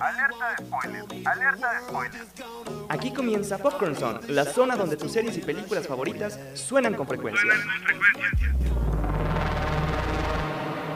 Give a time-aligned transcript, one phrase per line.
[0.00, 2.28] Alerta de spoilers, alerta de spoilers.
[2.90, 7.52] Aquí comienza Popcorn Zone, la zona donde tus series y películas favoritas suenan con frecuencia.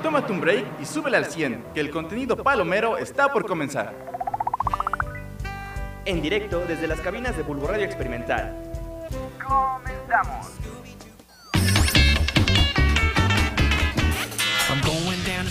[0.03, 3.95] Tómate un break y súbele al 100, que el contenido palomero está por comenzar.
[6.05, 8.55] En directo desde las cabinas de Bulbo Radio Experimental.
[9.43, 10.66] Comenzamos.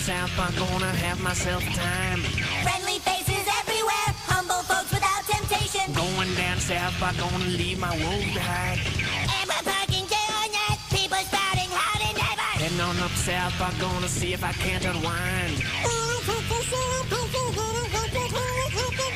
[0.06, 2.20] South Park, gonna have myself time.
[2.62, 5.82] Friendly faces everywhere, humble folks without temptation.
[5.94, 8.78] Going down south, I'm gonna leave my woes behind.
[8.86, 12.50] And we're parking or night, people spouting howdy neighbor.
[12.54, 15.64] Heading on up south, I'm gonna see if I can't unwind.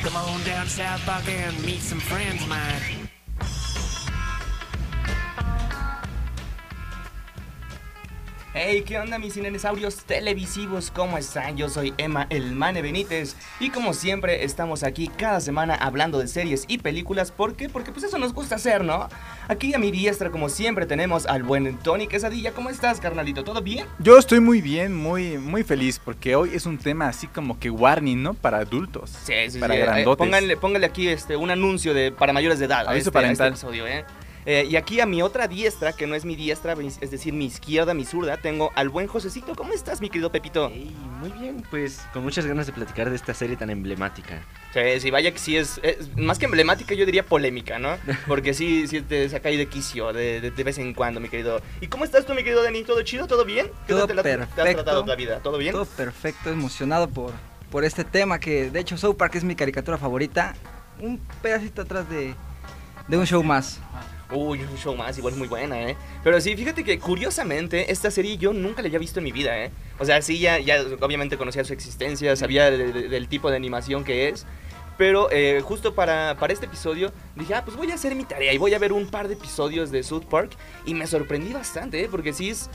[0.03, 3.00] Come on down South Park and meet some friends of mine.
[8.63, 10.91] Hey, ¿qué onda mis cinesaurios televisivos?
[10.91, 11.57] ¿Cómo están?
[11.57, 16.27] Yo soy Emma El Mane Benítez y como siempre estamos aquí cada semana hablando de
[16.27, 17.31] series y películas.
[17.31, 17.69] ¿Por qué?
[17.69, 19.09] Porque pues eso nos gusta hacer, ¿no?
[19.47, 22.51] Aquí a mi diestra como siempre tenemos al buen Tony Quesadilla.
[22.51, 23.43] ¿Cómo estás, carnalito?
[23.43, 23.87] ¿Todo bien?
[23.97, 27.71] Yo estoy muy bien, muy, muy feliz, porque hoy es un tema así como que
[27.71, 28.35] warning, ¿no?
[28.35, 29.09] Para adultos.
[29.25, 29.79] Sí, sí, Para sí.
[29.79, 30.17] Eh, grandotes.
[30.23, 32.85] pónganle, póngale aquí este, un anuncio de para mayores de edad.
[32.85, 33.53] a Aviso este, a parental.
[33.53, 34.05] este episodio, ¿eh?
[34.45, 37.45] Eh, y aquí a mi otra diestra, que no es mi diestra, es decir, mi
[37.45, 39.53] izquierda, mi zurda, tengo al buen Josecito.
[39.55, 40.67] ¿Cómo estás, mi querido Pepito?
[40.69, 44.41] Ey, muy bien, pues con muchas ganas de platicar de esta serie tan emblemática.
[44.73, 47.97] Sí, sí, vaya que sí es, es más que emblemática, yo diría polémica, ¿no?
[48.27, 51.29] Porque sí, sí te saca ahí de quicio de, de- de vez en cuando, mi
[51.29, 51.61] querido.
[51.81, 52.83] ¿Y cómo estás tú, mi querido Dani?
[52.83, 53.27] ¿Todo chido?
[53.27, 53.67] ¿Todo bien?
[53.85, 54.83] ¿Qué Todo te, la- te has perfecto.
[54.83, 55.39] tratado la vida?
[55.43, 55.73] ¿Todo bien?
[55.73, 57.31] Todo perfecto, emocionado por,
[57.69, 60.55] por este tema que de hecho South Park es mi caricatura favorita.
[60.99, 62.33] Un pedacito atrás de,
[63.07, 63.79] de un show más.
[64.33, 65.97] Uy, un show más, igual es muy buena, ¿eh?
[66.23, 69.57] Pero sí, fíjate que curiosamente esta serie yo nunca la había visto en mi vida,
[69.63, 69.71] ¿eh?
[69.99, 73.57] O sea, sí, ya, ya obviamente conocía su existencia, sabía de- de- del tipo de
[73.57, 74.45] animación que es.
[74.97, 78.53] Pero eh, justo para, para este episodio dije, ah, pues voy a hacer mi tarea
[78.53, 80.51] y voy a ver un par de episodios de South Park.
[80.85, 82.07] Y me sorprendí bastante, ¿eh?
[82.09, 82.69] Porque sí es,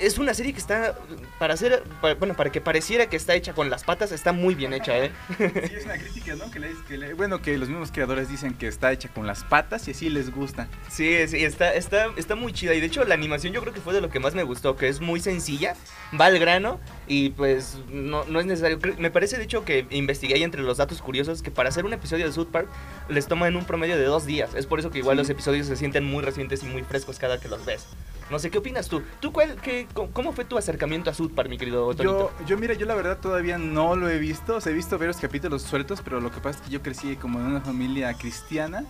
[0.00, 0.94] es una serie que está,
[1.38, 4.54] para hacer, para- bueno, para que pareciera que está hecha con las patas, está muy
[4.54, 5.10] bien hecha, ¿eh?
[5.38, 6.50] Sí, es una crítica, ¿no?
[6.50, 9.44] Que le- que le- bueno, que los mismos creadores dicen que está hecha con las
[9.44, 10.68] patas y así les gusta.
[10.90, 12.74] Sí, sí, está, está, está muy chida.
[12.74, 14.76] Y de hecho, la animación yo creo que fue de lo que más me gustó,
[14.76, 15.74] que es muy sencilla,
[16.18, 18.78] va al grano y pues no, no es necesario.
[18.98, 21.92] Me parece, de hecho, que investigué ahí entre los datos curiosos que para hacer un
[21.92, 22.68] episodio de South Park
[23.08, 24.54] les toma en un promedio de dos días.
[24.54, 25.18] Es por eso que igual Sí.
[25.22, 27.84] los episodios se sienten muy recientes y muy frescos cada que los ves.
[28.30, 29.02] No sé, ¿qué opinas tú?
[29.20, 32.32] ¿Tú cuál, qué, cómo, fue tu acercamiento a South Park, mi querido Tonito?
[32.40, 34.56] Yo, yo, mira, yo la verdad todavía no lo he visto.
[34.56, 37.16] O sea, he visto varios capítulos sueltos, pero lo que pasa es que yo crecí
[37.16, 38.84] como en una familia cristiana.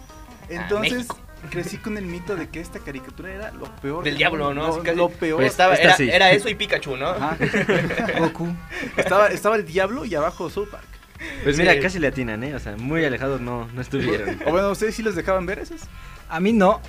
[0.48, 1.18] Entonces, México.
[1.50, 4.04] crecí con el mito de que esta caricatura era lo peor.
[4.04, 4.78] Del diablo, ¿no?
[4.82, 5.38] Lo, lo peor.
[5.40, 6.08] Pues, Estaba, esta era, sí.
[6.10, 7.08] era eso y Pikachu, ¿no?
[7.08, 7.36] Ajá.
[8.18, 8.48] Goku.
[8.96, 10.84] estaba, estaba el diablo y abajo South Park.
[11.42, 11.80] Pues mira, Sí.
[11.80, 12.54] casi le atinan, ¿eh?
[12.54, 14.38] O sea, muy alejados no, no estuvieron.
[14.46, 15.80] O bueno, ¿ustedes sí los dejaban ver esos?
[16.28, 16.80] A mí no,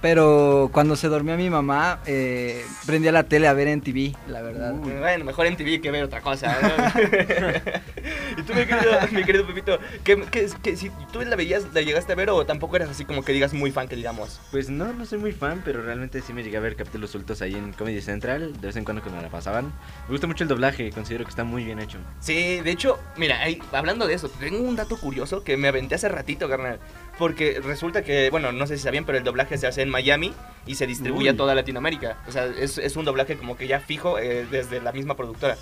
[0.00, 4.42] pero cuando se dormía mi mamá, eh, prendía la tele a ver en TV, la
[4.42, 4.72] verdad.
[4.74, 4.92] Uy.
[4.92, 6.56] Bueno, mejor en TV que ver otra cosa.
[6.60, 6.68] ¿no?
[8.38, 11.80] y tú, mi querido, mi querido Pepito, ¿qué, qué- qué- si tú la veías, la
[11.82, 14.40] llegaste a ver o tampoco eras así como que digas muy fan, que digamos?
[14.50, 17.42] Pues no, no soy muy fan, pero realmente sí me llegué a ver capítulos sueltos
[17.42, 19.66] ahí en Comedy Central, de vez en cuando cuando la pasaban.
[20.06, 21.98] Me gusta mucho el doblaje, considero que está muy bien hecho.
[22.20, 25.94] Sí, de hecho, mira, ahí, hablando de eso, tengo un dato curioso que me aventé
[25.94, 26.78] hace ratito, carnal.
[27.20, 30.32] Porque resulta que, bueno, no sé si sabían, pero el doblaje se hace en Miami
[30.66, 31.36] y se distribuye a Uy.
[31.36, 32.16] toda Latinoamérica.
[32.26, 35.58] O sea, es, es un doblaje como que ya fijo eh, desde la misma productora.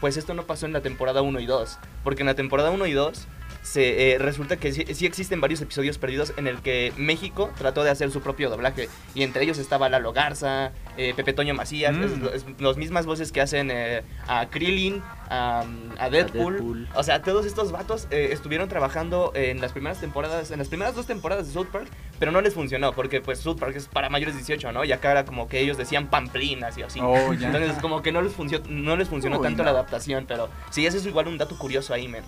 [0.00, 1.78] Pues esto no pasó en la temporada 1 y 2.
[2.02, 3.28] Porque en la temporada 1 y 2
[3.66, 7.82] se, eh, resulta que sí, sí existen varios episodios perdidos en el que México trató
[7.82, 8.88] de hacer su propio doblaje.
[9.14, 12.62] Y entre ellos estaba Lalo Garza, eh, Pepe Toño Macías, Mm.
[12.62, 15.64] las mismas voces que hacen eh, a Krillin, a,
[15.98, 16.52] a Deadpool.
[16.54, 16.88] Deadpool.
[16.94, 20.94] O sea, todos estos vatos eh, estuvieron trabajando en las primeras temporadas, en las primeras
[20.94, 21.88] dos temporadas de South Park,
[22.20, 24.84] pero no les funcionó porque pues South Park es para mayores de 18, ¿no?
[24.84, 27.00] Y acá era como que ellos decían pamplinas y así.
[27.02, 27.32] Oh.
[27.32, 29.64] Entonces como que no les funcionó, no les funcionó Uy, tanto no.
[29.64, 32.22] la adaptación, pero sí, ese es igual un dato curioso ahí, men.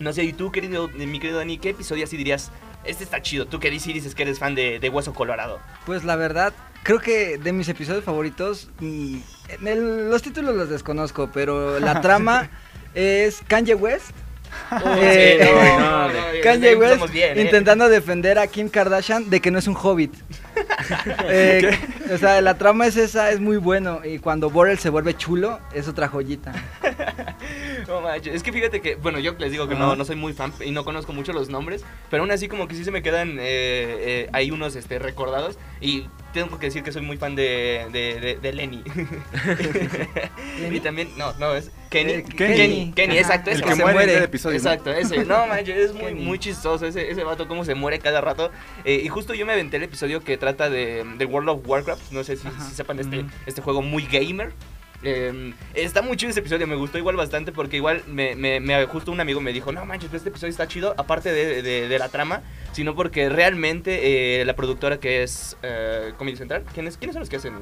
[0.00, 2.50] No sé, y tú, querido, mi querido Dani, ¿qué episodio así dirías?
[2.84, 5.58] Este está chido, tú que sí dices que eres fan de, de Hueso Colorado.
[5.86, 6.52] Pues la verdad,
[6.84, 9.22] creo que de mis episodios favoritos, en
[9.66, 12.48] el- los títulos los desconozco, pero la trama
[12.94, 14.10] es Kanye West.
[14.98, 17.40] Eh, Kanye empezamos West ¿eh?
[17.40, 20.14] intentando defender a Kim Kardashian de que no es un hobbit.
[21.30, 21.78] Eh,
[22.12, 24.00] o sea, la trama es esa, es muy bueno.
[24.04, 26.52] Y cuando Borel se vuelve chulo, es otra joyita.
[27.86, 30.34] No manches, es que fíjate que, bueno, yo les digo que no, no soy muy
[30.34, 33.02] fan y no conozco mucho los nombres, pero aún así como que sí se me
[33.02, 36.06] quedan eh, eh, ahí unos este, recordados y
[36.44, 38.82] tengo que decir que soy muy fan de, de, de, de Lenny.
[40.70, 42.12] y también, no, no, es Kenny.
[42.12, 43.18] Eh, Kenny, Kenny.
[43.18, 43.50] Exacto.
[43.50, 44.56] El ese que se muere en episodio.
[44.56, 45.24] Exacto, ese.
[45.24, 48.50] No, manches, es muy, muy chistoso ese, ese vato, cómo se muere cada rato.
[48.84, 52.12] Eh, y justo yo me aventé el episodio que trata de, World of Warcraft.
[52.12, 54.52] No sé si, si sepan este, este juego muy gamer.
[55.02, 58.84] Eh, está muy chido ese episodio, me gustó igual bastante porque igual me, me, me-
[58.86, 62.42] justo un amigo me dijo, no manches, este episodio está chido, aparte de, la trama,
[62.72, 67.28] sino porque realmente eh, la productora que es eh, Comedy Central, ¿quiénes, ¿quiénes son los
[67.28, 67.54] que hacen?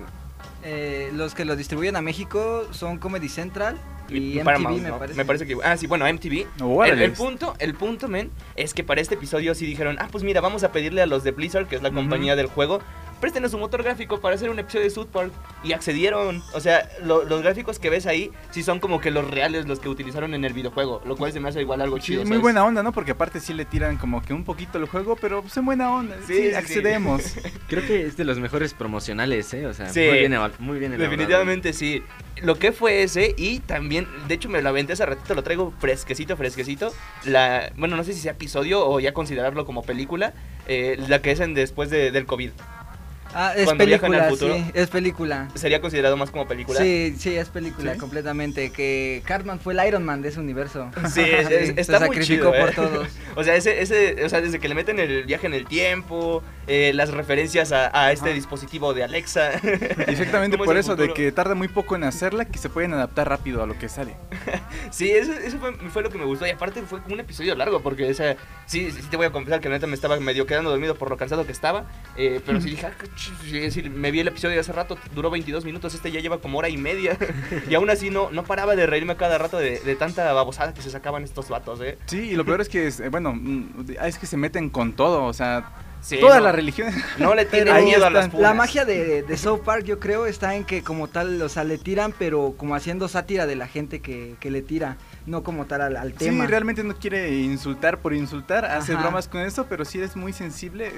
[0.63, 3.79] Eh, los que lo distribuyen a México son Comedy Central
[4.09, 4.99] y MTV, Paramount, me ¿no?
[4.99, 5.17] parece.
[5.19, 5.57] Me parece que...
[5.65, 6.47] Ah, sí, bueno, MTV.
[6.87, 10.41] El, punto, el punto, men, es que para este episodio sí dijeron, ah, pues mira,
[10.41, 12.81] vamos a pedirle a los de Blizzard, que es la compañía del juego,
[13.21, 15.33] préstenos su motor gráfico para hacer un episodio de South Park.
[15.65, 16.43] Y accedieron.
[16.53, 19.81] O sea, lo- los gráficos que ves ahí sí son como que los reales, los
[19.81, 22.21] que utilizaron en el videojuego, lo cual se me hace igual algo Sí, chido.
[22.21, 22.43] muy ¿sabes?
[22.43, 22.93] buena onda, ¿no?
[22.93, 25.91] Porque aparte sí le tiran como que un poquito el juego, pero pues en buena
[25.93, 26.15] onda.
[26.27, 26.55] Sí, Sí, sí, sí.
[26.55, 27.23] accedemos.
[27.69, 29.67] Creo que es de los mejores promocionales, ¿eh?
[29.67, 30.03] O sea, Sí.
[30.59, 30.97] Muy bien.
[30.99, 32.03] Definitivamente sí.
[32.43, 35.73] Lo que fue ese y también, de hecho me lo aventé hace ratito, lo traigo
[35.79, 36.93] fresquecito, fresquecito.
[37.25, 40.35] La, bueno, no sé si sea episodio o ya considerarlo como película,
[40.69, 42.51] eh, la que es en después de- del COVID.
[43.35, 44.55] Ah, es Cuando viajan al película, futuro.
[44.57, 45.49] sí, es película.
[45.55, 46.81] ¿Sería considerado más como película?
[46.81, 47.99] Sí, sí, es película ¿Sí?
[47.99, 48.71] completamente.
[48.71, 50.91] Que Cartman fue el Iron Man de ese universo.
[51.13, 52.61] Sí, es- es- Sí, está se muy sacrificó chido, ¿eh?
[52.61, 53.09] por todos.
[53.37, 56.43] O sea, ese, ese, o sea, desde que le meten el viaje en el tiempo,
[56.67, 59.51] eh, las referencias a, a este dispositivo de Alexa.
[60.07, 62.95] Exactamente ¿Cómo es por eso, de que tarda muy poco en hacerla, que se pueden
[62.95, 64.17] adaptar rápido a lo que sale.
[64.91, 66.47] Sí, eso, eso fue, fue lo que me gustó.
[66.47, 68.37] Y aparte fue como un episodio largo, porque o sea,
[68.67, 71.11] sí, sí te voy a confesar que la neta me estaba medio quedando dormido por
[71.11, 71.85] lo cansado que estaba.
[72.17, 72.87] eh, pero sí dije,
[73.45, 76.39] es decir, me vi el episodio de hace rato, duró 22 minutos, este ya lleva
[76.39, 77.17] como hora y media.
[77.71, 80.83] y aún así no, no paraba de reírme cada rato de, de tanta babosada que
[80.83, 81.99] se sacaban estos vatos, ¿eh?
[82.07, 84.93] Sí, y lo peor es que, es, eh, bueno, mm, es que se meten con
[84.93, 85.73] todo, o sea,
[86.07, 86.95] Sí, todas no, las religiones.
[87.19, 88.41] No le tienen miedo a las están.
[88.41, 91.65] La magia de, de South Park yo creo está en que como tal, o sea,
[91.65, 95.67] le tiran, pero como haciendo sátira de la gente que, que le tira, no como
[95.67, 96.45] tal al, al tema.
[96.45, 99.03] Sí, realmente no quiere insultar por insultar, hace Ajá.
[99.03, 100.93] bromas con eso, pero sí es muy sensible.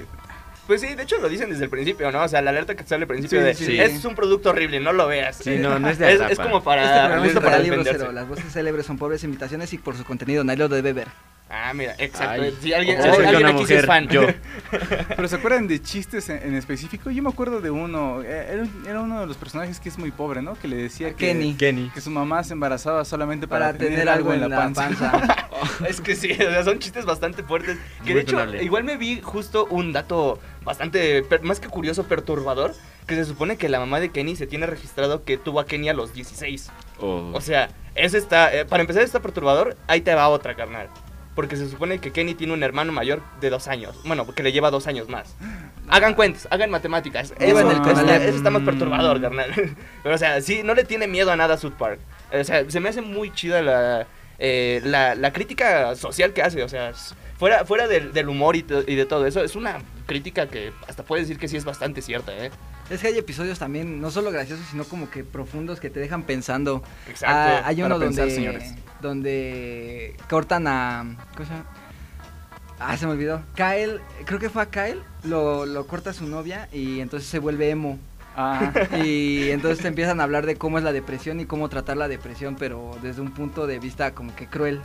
[0.68, 2.22] Pues sí, de hecho lo dicen desde el principio, ¿no?
[2.22, 3.80] O sea, la alerta que sale al principio Sí, de, sí.
[3.80, 5.36] es un producto horrible, no lo veas.
[5.38, 7.98] Sí, no, no es de es, es como para, Este es para libro defenderse.
[8.00, 8.12] cero.
[8.12, 11.08] Las voces célebres son pobres imitaciones y por su contenido nadie lo debe ver.
[11.50, 12.42] Ah, mira, exacto.
[12.42, 12.54] Ay.
[12.60, 14.08] si alguien, Oh, si alguien aquí sí es mujer, fan.
[14.08, 14.20] yo.
[15.16, 17.10] Pero ¿se acuerdan de chistes en, en específico?
[17.10, 20.10] Yo me acuerdo de uno, eh, era, era uno de los personajes que es muy
[20.10, 20.56] pobre, ¿no?
[20.56, 21.54] Que le decía que, Kenny.
[21.54, 21.88] Kenny.
[21.94, 24.90] que su mamá se embarazaba solamente para, Para tener algo en la panza.
[25.88, 27.78] Es que sí, o sea, son chistes bastante fuertes.
[28.04, 30.38] Que Muy de hecho, igual me vi justo un dato
[30.68, 32.74] bastante, más que curioso, perturbador.
[33.06, 35.88] Que se supone que la mamá de Kenny se tiene registrado que tuvo a Kenny
[35.88, 36.70] a los 16.
[37.00, 37.30] Oh.
[37.32, 38.54] O sea, eso está.
[38.54, 39.76] eh, para empezar, está perturbador.
[39.86, 40.88] Ahí te va otra, carnal.
[41.34, 43.96] Porque se supone que Kenny tiene un hermano mayor de dos años.
[44.04, 45.36] Bueno, que le lleva dos años más.
[45.88, 47.32] Hagan cuentas, hagan matemáticas.
[47.38, 49.54] Eso, el está, eso está más perturbador, carnal.
[50.02, 52.00] Pero, o sea, sí, no le tiene miedo a nada a South Park.
[52.32, 54.06] O sea, se me hace muy chida la,
[54.38, 56.62] eh, la, la crítica social que hace.
[56.62, 56.92] O sea,
[57.38, 61.02] fuera, fuera del, del humor y, y de todo eso, es una crítica que hasta
[61.02, 62.50] puede decir que sí es bastante cierta, ¿eh?
[62.90, 66.22] Es que hay episodios también, no solo graciosos, sino como que profundos que te dejan
[66.22, 66.82] pensando.
[67.08, 67.36] Exacto.
[67.36, 68.74] Ah, hay para uno pensar, donde, señores.
[69.02, 71.16] donde cortan a...
[71.34, 71.66] ¿Cómo se llama?
[72.80, 73.42] Ah, se me olvidó.
[73.54, 77.70] Kyle, creo que fue a Kyle, lo, lo corta su novia y entonces se vuelve
[77.70, 77.98] emo.
[78.36, 78.72] Ah,
[79.04, 82.06] Y entonces te empiezan a hablar de cómo es la depresión y cómo tratar la
[82.06, 84.80] depresión, pero desde un punto de vista como que cruel.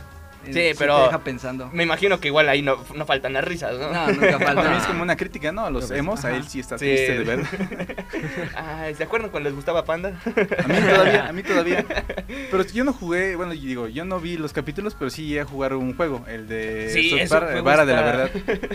[0.46, 1.70] Eh, Sí, pero- Te deja pensando.
[1.72, 3.90] Me imagino que igual ahí no, no faltan las risas, ¿no?
[3.92, 4.54] No, nunca falta.
[4.54, 5.64] también es como una crítica, ¿no?
[5.66, 6.36] A los emos, a Ajá.
[6.36, 6.86] él sí está Sí.
[6.86, 7.40] triste de ver.
[8.56, 10.20] Ay, ¿se acuerdan cuando les gustaba Panda?
[10.24, 11.84] A mí todavía, a mí todavía.
[12.50, 15.40] Pero yo no jugué, bueno, yo digo, yo no vi los capítulos, pero sí llegué
[15.40, 18.30] a jugar un juego, el de Sí, juego Vara de la Verdad.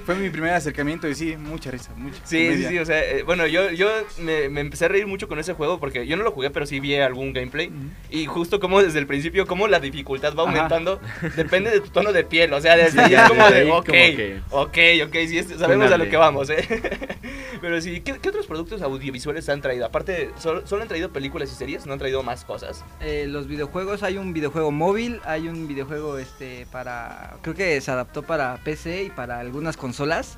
[0.05, 2.69] Fue mi primer acercamiento y sí, mucha risa, mucha Sí, sí, comedia.
[2.69, 5.53] sí, o sea, eh, bueno, yo, yo me, me empecé a reír mucho con ese
[5.53, 7.67] juego porque yo no lo jugué, pero sí vi algún gameplay.
[7.67, 7.77] Ujú.
[8.09, 10.51] Y justo como desde el principio, como la dificultad va Ajá.
[10.51, 10.99] aumentando,
[11.35, 13.91] depende de tu tono de piel, o sea, desde ya, es como de, ok, como
[13.91, 16.65] que- ok, ok, sí, es- sabemos a lo que vamos, ¿eh?
[17.61, 19.85] Pero sí, ¿qué, qué otros productos audiovisuales han traído?
[19.85, 21.85] Aparte, ¿solo, solo han traído películas y series?
[21.85, 22.85] ¿No han traído más cosas?
[23.01, 27.91] Eh, los videojuegos, hay un videojuego móvil, hay un videojuego este para, creo que se
[27.91, 30.37] adaptó para PC y para algunas consolas.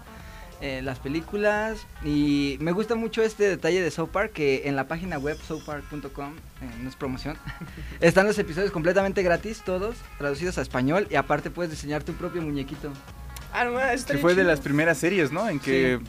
[0.61, 4.87] Eh, las películas y me gusta mucho este detalle de South Park que en la
[4.87, 7.37] página web southpark.com eh, no es promoción
[7.99, 12.41] están los episodios completamente gratis todos traducidos a español y aparte puedes diseñar tu propio
[12.41, 12.91] muñequito
[13.53, 13.77] Ah, no,
[14.07, 15.49] Que fue de las primeras series, ¿no?
[15.49, 15.99] En que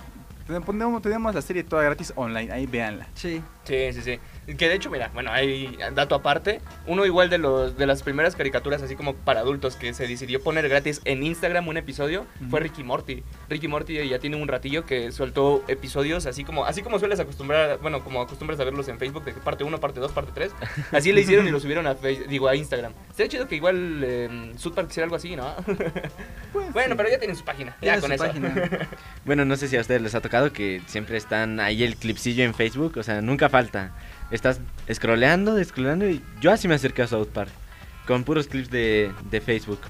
[0.47, 3.09] tenemos, tenemos la serie toda gratis online, ahí véanla.
[3.15, 4.19] sí Sí, sí, sí.
[4.47, 6.61] Que de hecho, mira, bueno, hay dato aparte.
[6.87, 10.43] Uno igual de los de las primeras caricaturas así como para adultos que se decidió
[10.43, 12.59] poner gratis en Instagram un episodio fue.
[12.61, 13.23] Ricky Morty.
[13.49, 17.79] Ricky Morty ya tiene un ratillo que soltó episodios así como así como sueles acostumbrar,
[17.79, 20.53] bueno, como acostumbras a verlos en Facebook de que parte 1, parte 2, parte 3.
[20.93, 22.93] Así le hicieron y lo subieron a Face- digo a Instagram.
[23.15, 25.55] Sería chido que igual eh, South Park hiciera algo así, ¿no?
[26.73, 27.77] bueno, pero ya tienen su página.
[27.81, 28.25] Ya con su eso.
[28.27, 28.55] página.
[29.25, 32.43] Bueno, no sé si a ustedes les ha tocado que siempre están ahí el clipsillo
[32.45, 33.93] en Facebook, o sea, nunca falta.
[34.33, 34.61] Estás
[34.93, 37.51] scrolleando, scrolleando y yo así me acerqué a South Park,
[38.07, 39.81] con puros clips de, de Facebook.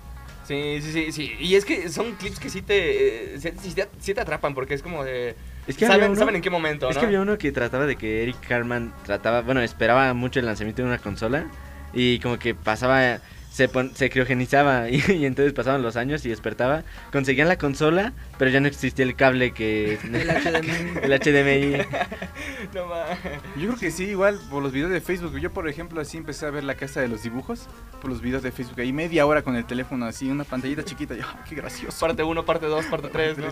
[0.46, 1.32] Sí, sí, sí, sí.
[1.38, 4.54] Y es que son clips que sí te, eh, sí, sí te, sí te atrapan
[4.54, 5.36] porque es como de...
[5.68, 7.00] Es que saben, uno- saben en qué momento, Es ¿no?
[7.00, 10.82] que había uno que trataba de que Eric Carman trataba, bueno, esperaba mucho el lanzamiento
[10.82, 11.46] de una consola
[11.94, 13.20] y como que pasaba,
[13.52, 18.12] se, pon- se criogenizaba y, y entonces pasaban los años y despertaba, conseguían la consola,
[18.38, 19.98] pero ya no existía el cable que...
[20.02, 20.98] El HDMI.
[21.02, 21.86] el HDMI.
[22.74, 23.04] No ma-
[23.56, 25.38] Yo creo que sí, igual por los videos de Facebook.
[25.38, 27.68] Yo, por ejemplo, así empecé a ver la casa de los dibujos
[28.00, 28.80] por los videos de Facebook.
[28.80, 31.14] Ahí media hora con el teléfono así, una pantallita chiquita.
[31.14, 31.98] Yo, "Ah, qué gracioso.
[32.00, 33.48] Parte 1, parte 2, parte 3, ¿no?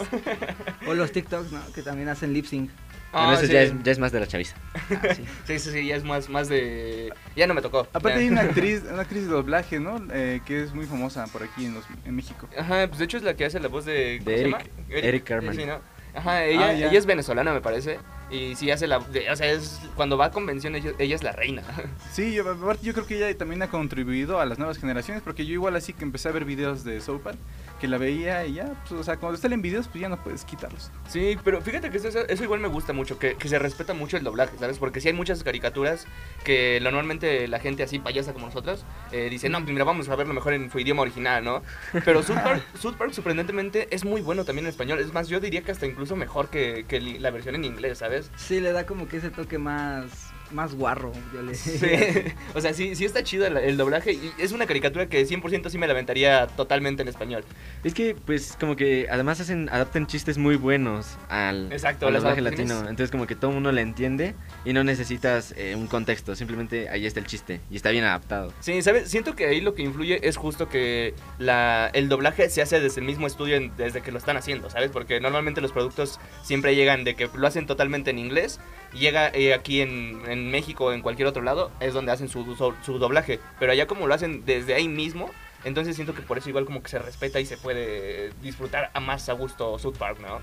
[0.88, 1.60] O los TikToks, ¿no?
[1.74, 2.70] Que también hacen lip sync.
[3.12, 3.52] Bueno, Ah, eso sí.
[3.52, 4.56] ya, es, ya es más de la chaviza.
[4.74, 5.24] Ah, sí.
[5.46, 7.12] sí, sí, sí, ya es más, más de...
[7.34, 7.80] Ya no me tocó.
[7.92, 8.16] Aparte Ya.
[8.18, 10.00] hay una actriz, una actriz de doblaje, ¿no?
[10.12, 12.48] Eh, que es muy famosa por aquí en, los, en México.
[12.56, 14.20] Ajá, pues de hecho es la que hace la voz de...
[14.22, 14.64] ¿cómo De Eric- llama?
[14.90, 15.54] Eric Cartman.
[15.56, 15.80] Sí, ¿no?
[16.12, 17.98] Ajá, ella, Ah, ella es venezolana, me parece.
[18.30, 18.98] Y sí hace la...
[18.98, 21.62] de- o sea, es, cuando va a convenciones, ella, ella es la reina.
[22.12, 25.46] Sí, yo, aparte yo creo que ella también ha contribuido a las nuevas generaciones, porque
[25.46, 27.38] yo igual así que empecé a ver videos de Park,
[27.80, 30.44] que la veía y ya, pues, o sea, cuando salen videos, pues ya no puedes
[30.44, 30.90] quitarlos.
[31.08, 34.16] Sí, pero fíjate que eso, eso igual me gusta mucho, que, que se respeta mucho
[34.16, 34.78] el doblaje, ¿sabes?
[34.78, 36.06] Porque sí hay muchas caricaturas
[36.44, 40.08] que lo- normalmente la gente así payasa como nosotros eh, dice, no, pues mira, vamos
[40.08, 41.62] a verlo mejor en su idioma original, ¿no?
[42.04, 44.98] Pero South Park, South Park, sorprendentemente es muy bueno también en español.
[45.00, 46.84] Es más, yo diría que hasta incluso mejor que,
[47.20, 48.30] la versión en inglés, ¿sabes?
[48.36, 51.78] Sí, le da como que ese toque más, más guarro, yo le Sí.
[52.54, 55.70] O sea, sí, sí está chido el, el doblaje y es una caricatura que 100%
[55.70, 57.44] sí me la aventaría totalmente en español.
[57.84, 62.40] Es que, pues, como que además hacen, adaptan chistes muy buenos al, Exacto, al doblaje
[62.40, 62.80] latino.
[62.80, 66.34] Entonces, como que todo el mundo le entiende y no necesitas eh, un contexto.
[66.34, 68.52] Simplemente ahí está el chiste y está bien adaptado.
[68.60, 69.08] Sí, ¿sabes?
[69.10, 73.00] Siento que ahí lo que influye es justo que la, el doblaje se hace desde
[73.00, 74.90] el mismo estudio en- desde que lo están haciendo, ¿sabes?
[74.90, 78.60] Porque normalmente los productos siempre llegan de que lo hacen totalmente en inglés,
[78.92, 82.44] llega eh, aquí en, en México o en cualquier otro lado, es donde hacen su,
[82.56, 85.30] su, su doblaje, pero allá como lo hacen desde ahí mismo,
[85.64, 89.00] entonces siento que por eso igual como que se respeta y se puede disfrutar a
[89.00, 90.40] más a gusto South Park, ¿no?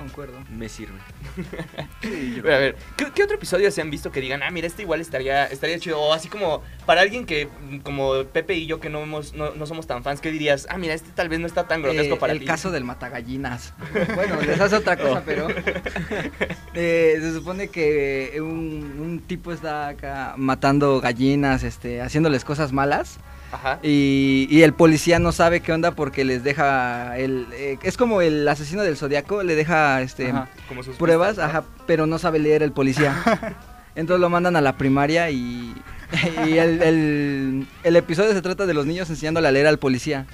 [0.00, 0.38] Concuerdo.
[0.50, 0.98] Me sirve.
[2.02, 4.50] Sí, yo- Pero, a ver, ¿qué, qué otro episodio se han visto que digan, ah,
[4.50, 6.00] mira, este igual estaría, estaría chido?
[6.00, 9.54] O así como, para alguien que, mm, como Pepe y yo, que no, hemos, no,
[9.54, 10.66] no somos tan fans, ¿qué dirías?
[10.70, 12.46] Ah, mira, este tal vez no está tan grotesco Eh, para el ti.
[12.46, 13.74] caso del matagallinas.
[14.14, 15.48] bueno, les hace otra cosa, pero
[16.74, 23.18] eh, se supone que un, un tipo está acá matando gallinas, este, haciéndoles cosas malas.
[23.52, 23.78] Ajá.
[23.82, 28.22] Y, y el policía no sabe qué onda porque les deja el eh, es como
[28.22, 30.48] el asesino del zodiaco le deja este Ajá.
[30.68, 31.58] Como sus pruebas pistas, ¿no?
[31.58, 33.14] ajá pero no sabe leer el policía
[33.96, 35.74] entonces lo mandan a la primaria y,
[36.46, 40.26] y el, el- el episodio se trata de los niños enseñándole a leer al policía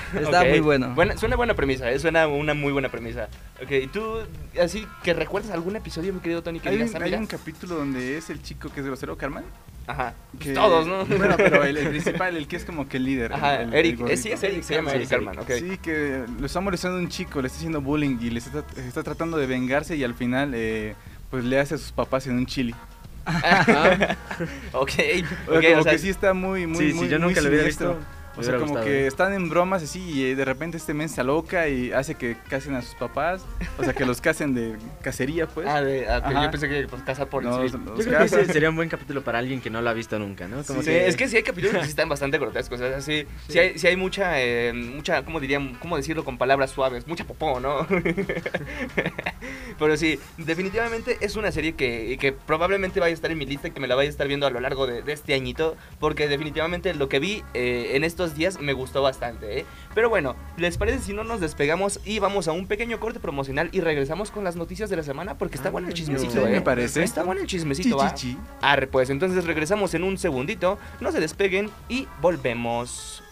[0.20, 0.48] está Ok.
[0.48, 3.28] muy bueno Buena- suena buena premisa, eh, suena una muy buena premisa.
[3.62, 4.18] Ok, ¿y tú,
[4.60, 7.26] así que recuerdas algún episodio, mi querido Tony, que Hay, digas, un, ah, hay un
[7.26, 9.44] capítulo donde es el chico que es grosero, Carmen.
[9.86, 11.04] Ajá, pues que- todos, ¿no?
[11.06, 13.32] Bueno, pero el, el principal, el que es como que el líder.
[13.32, 15.08] Ajá, el- el- Eric, el eh, sí, es Eric, se llama Sí, Eric.
[15.08, 15.50] Carman, ok.
[15.58, 19.02] Sí, que lo está molestando un chico, le está haciendo bullying y le está, está
[19.02, 20.94] tratando de vengarse y al final eh,
[21.30, 22.74] pues le hace a sus papás en un chili.
[24.72, 24.90] ok, ok,
[25.48, 27.28] O sea, o como sea, que sí está muy, muy, sí, muy si yo muy
[27.28, 27.88] nunca lo siniestro.
[27.94, 28.06] visto.
[28.36, 29.06] O sea, como gustado, que ¿eh?
[29.06, 32.36] están en bromas así y eh, de repente este men se aloca y hace que
[32.48, 33.42] casen a sus papás.
[33.78, 35.66] O sea, que los casen de cacería, pues.
[35.68, 38.46] Ah, de, ah, yo pensé que pues, casar por No, el Yo creo que ese
[38.46, 40.62] sería un buen capítulo para alguien que no lo ha visto nunca, ¿no?
[40.64, 43.00] Como Sí, que- es que sí hay capítulos que sí están bastante grotescos, o sea,
[43.02, 43.58] sí, sí.
[43.58, 47.06] hay, sí hay mucha, eh, mucha, ¿cómo dirían, cómo decirlo con palabras suaves?
[47.06, 47.86] Mucha popó, ¿no?
[49.78, 53.68] Pero sí, definitivamente es una serie que, que probablemente vaya a estar en mi lista
[53.68, 55.76] y que me la vaya a estar viendo a lo largo de, de este añito,
[55.98, 59.66] porque definitivamente lo que vi eh, en estos días me gustó bastante, ¿eh?
[59.94, 63.68] Pero bueno, ¿les parece si no nos despegamos y vamos a un pequeño corte promocional
[63.72, 65.36] y regresamos con las noticias de la semana?
[65.36, 66.50] Porque está bueno el chismecito, ¿eh?
[66.50, 67.02] me parece.
[67.02, 68.14] Está bueno el Chi, chismecito, chi, ¿va?
[68.14, 68.38] chi.
[68.60, 73.22] Arre, pues entonces regresamos en un segundito, no se despeguen y volvemos.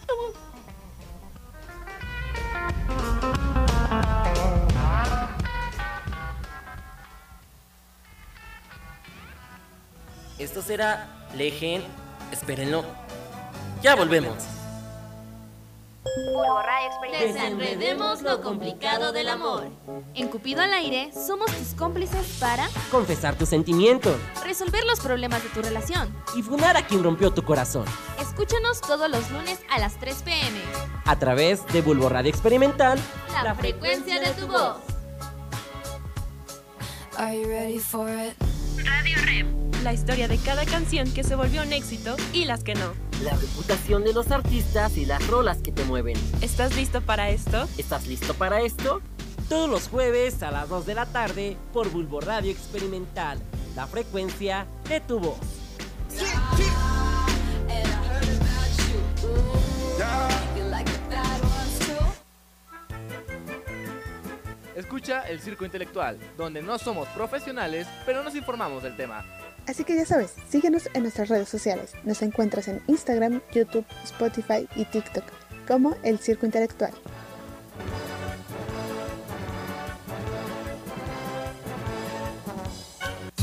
[10.39, 11.83] Esto será Legend.
[12.31, 12.83] Espérenlo.
[13.81, 14.35] Ya volvemos.
[16.03, 17.57] Bulbo Radio Experimental.
[17.57, 19.69] Desenredemos lo complicado del amor.
[20.15, 25.49] En Cupido al aire somos tus cómplices para confesar tus sentimientos resolver los problemas de
[25.49, 26.13] tu relación.
[26.35, 27.85] y funar a quien rompió tu corazón.
[28.19, 30.59] Escúchanos todos los lunes a las 3 pm.
[31.05, 32.99] A través de Bulbo Radio Experimental,
[33.43, 34.77] La frecuencia de tu voz.
[38.83, 39.70] Radio Rep.
[39.83, 42.93] La historia de cada canción que se volvió un éxito y las que no.
[43.23, 46.15] la reputación de los artistas y las rolas que te mueven.
[46.41, 47.67] ¿Estás listo para esto?
[47.79, 49.01] ¿Estás listo para esto?
[49.49, 53.39] Todos los jueves a las 2 de la tarde por Bulbo Radio Experimental,
[53.75, 55.39] la frecuencia de tu voz.
[64.75, 69.23] Escucha el Circo Intelectual, donde no somos profesionales, pero nos informamos del tema.
[69.67, 71.93] Así que ya sabes, síguenos en nuestras redes sociales.
[72.03, 75.23] Nos encuentras en Instagram, YouTube, Spotify y TikTok
[75.67, 76.91] como El Circo Intelectual.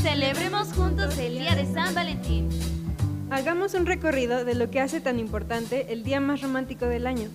[0.01, 2.49] Celebremos juntos el día de San Valentín.
[3.31, 7.29] Hagamos un recorrido de lo que hace tan importante el día más romántico del año.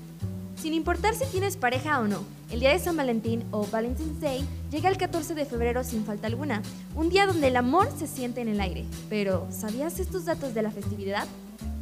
[0.64, 4.42] Sin importar si tienes pareja o no, el día de San Valentín o Valentine's Day
[4.70, 6.62] llega el 14 de febrero sin falta alguna,
[6.94, 8.86] un día donde el amor se siente en el aire.
[9.10, 11.26] Pero, ¿sabías estos datos de la festividad?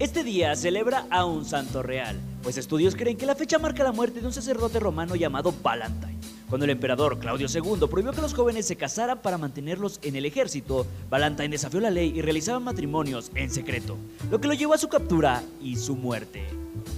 [0.01, 3.93] Este día celebra a un santo real, pues estudios creen que la fecha marca la
[3.93, 6.19] muerte de un sacerdote romano llamado Valentine.
[6.49, 10.27] Cuando el emperador Claudio II prohibió que los jóvenes se casaran para mantenerlos en el
[10.27, 13.97] ejército, Valentine desafió la ley y realizaba matrimonios en secreto,
[14.29, 16.49] lo que lo llevó a su captura y su muerte.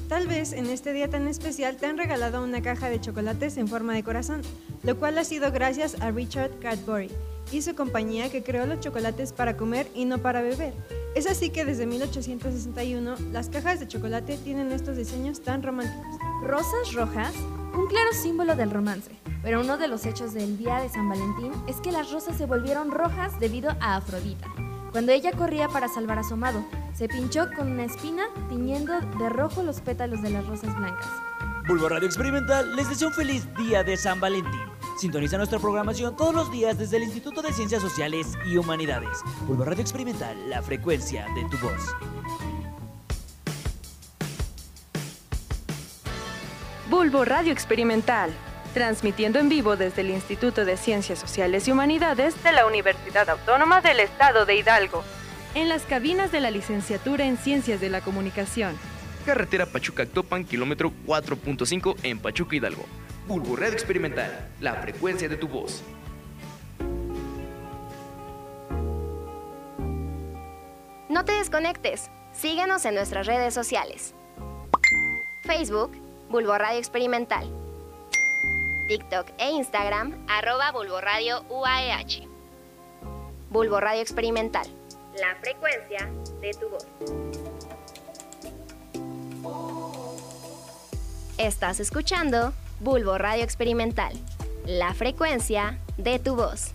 [0.09, 3.69] Tal vez en este día tan especial te han regalado una caja de chocolates en
[3.69, 4.43] forma de corazón,
[4.83, 7.11] lo cual ha sido gracias a Richard Cadbury
[7.51, 10.75] y su compañía que creó los chocolates para comer y no para beber.
[11.15, 16.17] Es así que desde 1861 las cajas de chocolate tienen estos diseños tan románticos.
[16.43, 17.35] Rosas rojas,
[17.75, 19.11] un claro símbolo del romance.
[19.43, 22.47] Pero uno de los hechos del día de San Valentín es que las rosas se
[22.47, 24.49] volvieron rojas debido a Afrodita.
[24.95, 29.29] Cuando ella corría para salvar a su amado, se pinchó con una espina tiñendo de
[29.29, 31.09] rojo los pétalos de las rosas blancas.
[31.67, 34.63] Bulbo Radio Experimental les desea un feliz día de San Valentín.
[34.97, 39.19] Sintoniza nuestra programación todos los días desde el Instituto de Ciencias Sociales y Humanidades.
[39.49, 41.97] Bulbo Radio Experimental, la frecuencia de tu voz.
[46.89, 48.31] Bulbo Radio Experimental,
[48.75, 53.81] transmitiendo en vivo desde el Instituto de Ciencias Sociales y Humanidades de la Universidad Autónoma
[53.81, 55.05] del Estado de Hidalgo,
[55.55, 58.77] en las cabinas de la licenciatura en Ciencias de la Comunicación.
[59.25, 62.85] Carretera Pachuca-Actopan, kilómetro 4.5 en Pachuca Hidalgo.
[63.27, 65.83] Bulbo Radio Experimental, la frecuencia de tu voz.
[71.09, 72.11] No te desconectes.
[72.33, 74.15] Síguenos en nuestras redes sociales.
[75.45, 75.93] Facebook,
[76.29, 77.64] Bulbo Radio Experimental.
[78.87, 82.29] TikTok e Instagram, arroba Bulbo Radio UAEH.
[83.51, 84.67] Bulbo Radio Experimental.
[85.19, 86.09] La frecuencia
[86.41, 86.87] de tu voz.
[91.39, 94.13] Estás escuchando Bulbo Radio Experimental.
[94.67, 96.75] La frecuencia de tu voz.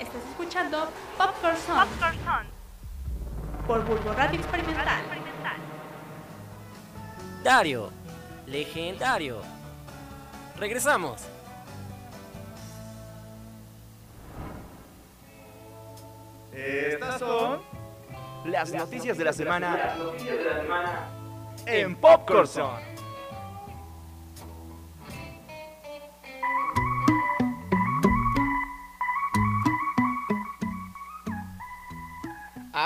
[0.00, 1.88] Estás escuchando Popcorn Song.
[3.66, 5.02] Por Bulbo Radio Experimental.
[7.42, 7.92] Dario,
[8.46, 9.40] legendario.
[10.58, 11.22] Regresamos.
[16.52, 17.60] Estas son
[18.46, 19.96] Las noticias de la semana
[21.66, 22.46] en Popcorn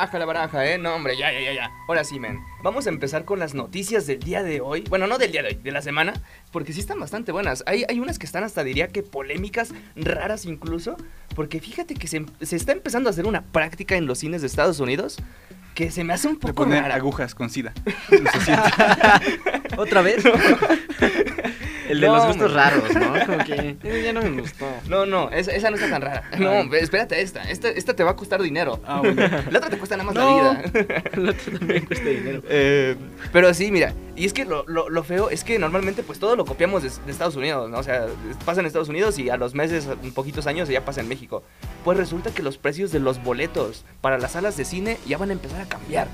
[0.01, 0.09] Zone.
[0.09, 0.79] Aja la baraja, ¿eh?
[0.79, 1.71] No, hombre, ya, ya, ya, ya.
[1.89, 2.39] Ahora sí, men.
[2.63, 4.85] Vamos a empezar con las noticias del día de hoy.
[4.89, 6.13] Bueno, no del día de hoy, de la semana.
[6.53, 7.63] Porque sí están bastante buenas.
[7.67, 10.97] Hay, hay unas que están hasta, diría que polémicas, raras incluso.
[11.35, 14.47] Porque fíjate que se, se está empezando a hacer una práctica en los cines de
[14.47, 15.19] Estados Unidos
[15.75, 16.97] que se me hace un De poco poner rara.
[16.97, 17.73] agujas con sida.
[19.77, 20.25] ¿Otra vez?
[21.91, 23.27] El de No, los gustos raros, ¿no?
[23.27, 24.67] Como que ya no me gustó.
[24.89, 26.23] No, no, esa, esa no está tan rara.
[26.39, 27.43] No, espérate esta.
[27.51, 28.81] Esta, esta te va a costar dinero.
[28.87, 29.23] Ah, bueno.
[29.51, 30.43] La otra te cuesta nada más No.
[30.43, 31.03] la vida.
[31.13, 32.43] El otro también cuesta dinero.
[32.49, 32.97] Eh,
[33.33, 36.37] pero sí, mira, y es que lo, lo- lo feo es que normalmente pues todo
[36.37, 37.79] lo copiamos de, de Estados Unidos, ¿no?
[37.79, 38.07] O sea,
[38.45, 41.43] pasa en Estados Unidos y a los meses, poquitos años ya pasa en México.
[41.85, 45.31] Pues resulta que los precios de los boletos para las salas de cine ya van
[45.31, 46.09] a empezar a cambiar.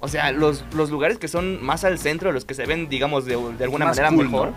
[0.00, 3.24] O sea, los, los lugares que son más al centro, los que se ven, digamos,
[3.24, 4.56] de, de alguna Más manera cool, mejor, ¿no?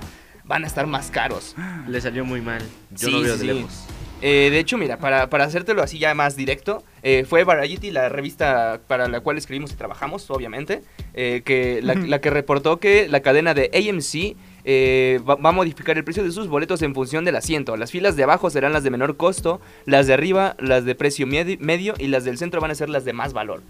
[0.52, 1.56] Van a estar más caros.
[1.88, 2.62] Le salió muy mal.
[2.92, 3.60] Yo Sí, no veo sí, de sí.
[3.60, 3.84] lejos.
[4.22, 8.08] Eh, de hecho, mira, para, para hacértelo así ya más directo, eh, fue Variety, la
[8.10, 10.84] revista para la cual escribimos y trabajamos, obviamente,
[11.16, 14.36] eh, que la, que reportó que la cadena de AMC
[15.28, 17.76] va, va a modificar el precio de sus boletos en función del asiento.
[17.78, 21.26] Las filas de abajo serán las de menor costo, las de arriba las de precio
[21.26, 23.64] medi- medio y las del centro van a ser las de más valor.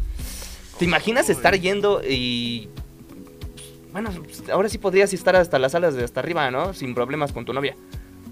[0.80, 2.68] ¿Te imaginas estar yendo y...
[3.92, 6.74] Bueno, pues, ahora sí podrías estar hasta las salas de hasta arriba, ¿no?
[6.74, 7.76] Sin problemas con tu novia.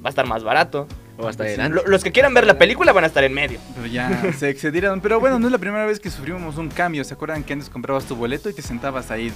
[0.03, 0.87] Va a estar más barato.
[1.17, 1.75] O hasta Sí, adelante.
[1.83, 3.59] lo- Los que quieran ver la película van a estar en medio.
[3.75, 5.01] Pero ya se excedieron.
[5.01, 7.03] Pero bueno, no es la primera vez que sufrimos un cambio.
[7.03, 9.33] ¿Se acuerdan que antes comprabas tu boleto y te sentabas ahí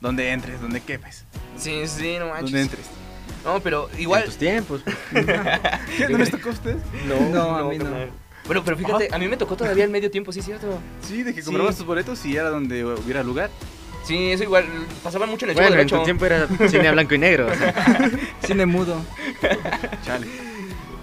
[0.00, 1.24] donde entres, donde quepes?
[1.56, 2.42] Sí, sí, no manches.
[2.44, 2.86] Donde entres.
[3.44, 4.20] No, pero igual.
[4.22, 4.82] En tus tiempos.
[5.10, 6.08] ¿Qué?
[6.10, 6.82] ¿No les tocó a ustedes?
[7.06, 7.86] No, No, a mí no.
[8.46, 10.78] Bueno, pero fíjate, a mí me tocó todavía el medio tiempo, sí, cierto.
[11.00, 11.46] Sí, de que Sí.
[11.46, 13.48] comprabas tus boletos y era donde hubiera lugar.
[14.04, 14.64] Sí, eso igual.
[15.02, 17.18] Pasaban mucho en el Bueno, Chavo del en tu tiempo era cine a blanco y
[17.18, 17.46] negro.
[17.46, 18.10] o sea.
[18.44, 19.00] Cine mudo.
[20.04, 20.26] Chale.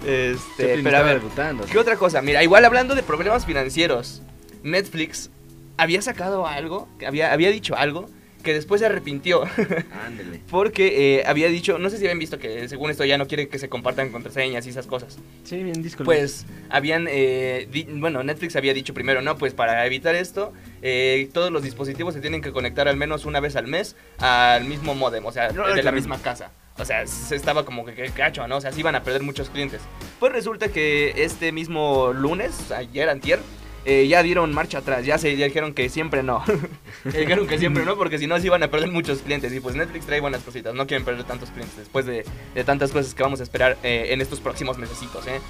[0.06, 1.64] Este, Chaplin pero a estaba ver, debutando.
[1.66, 2.22] ¿qué otra cosa?
[2.22, 4.22] Mira, igual hablando de problemas financieros,
[4.62, 5.30] Netflix
[5.76, 8.06] había sacado algo, había, había dicho algo
[8.40, 9.42] que después se arrepintió.
[10.06, 10.40] Ándele.
[10.50, 13.48] Porque eh, había dicho, no sé si habían visto que según esto ya no quiere
[13.48, 15.18] que se compartan contraseñas y esas cosas.
[15.44, 16.04] Sí, bien disco.
[16.04, 21.28] Pues habían, eh, di- bueno, Netflix había dicho primero, no, pues para evitar esto, eh,
[21.32, 24.94] todos los dispositivos se tienen que conectar al menos una vez al mes al mismo
[24.94, 25.92] modem, o sea, de la claro.
[25.96, 26.50] misma casa.
[26.78, 28.56] O sea, se estaba como que, que cacho, ¿no?
[28.56, 29.82] O sea, se iban a perder muchos clientes.
[30.18, 33.38] Pues resulta que este mismo lunes, ayer, antier,
[33.84, 36.42] eh, ya dieron marcha atrás, ya se ya dijeron que siempre no.
[37.04, 39.52] Dijeron que siempre no, porque si no se iban a perder muchos clientes.
[39.52, 42.92] Y pues Netflix trae buenas cositas, no quieren perder tantos clientes después de, de tantas
[42.92, 45.40] cosas que vamos a esperar eh, en estos próximos mesecitos, ¿eh?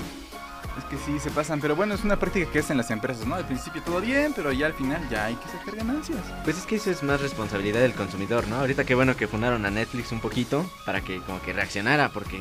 [0.78, 1.60] Es que sí, se pasan.
[1.60, 3.34] Pero bueno, es una práctica que hacen las empresas, ¿no?
[3.34, 6.20] Al principio todo bien, pero ya al final ya hay que sacar ganancias.
[6.44, 8.56] Pues es que eso es más responsabilidad del consumidor, ¿no?
[8.56, 12.40] Ahorita qué bueno que fundaron a Netflix un poquito para que como que reaccionara, porque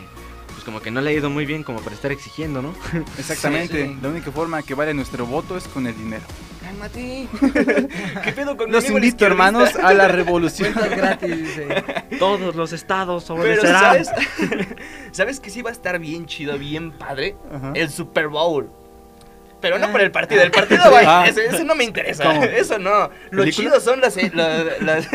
[0.70, 2.76] como que no le ha ido muy bien como para estar exigiendo, ¿no?
[3.18, 3.86] Exactamente.
[3.86, 4.00] Sí, sí.
[4.04, 6.22] La única forma que vale nuestro voto es con el dinero.
[6.62, 7.28] Cálmate.
[8.24, 10.74] ¿Qué pedo con Los invito, hermanos, a la revolución.
[10.76, 11.68] Gratis, dice.
[12.20, 14.06] Todos los estados Pero obedecerán.
[14.06, 14.10] ¿sabes?
[15.12, 17.36] ¿Sabes que sí va a estar bien chido, bien padre?
[17.52, 17.72] Ajá.
[17.76, 18.70] El Super Bowl.
[19.62, 19.92] Pero no Ah.
[19.92, 21.28] por el partido, el partido va, Ah.
[21.28, 22.44] ese, ese no me interesa, ¿Cómo?
[22.44, 23.10] eso no.
[23.32, 23.52] Lo ¿Película?
[23.52, 25.08] chido son las, eh, las-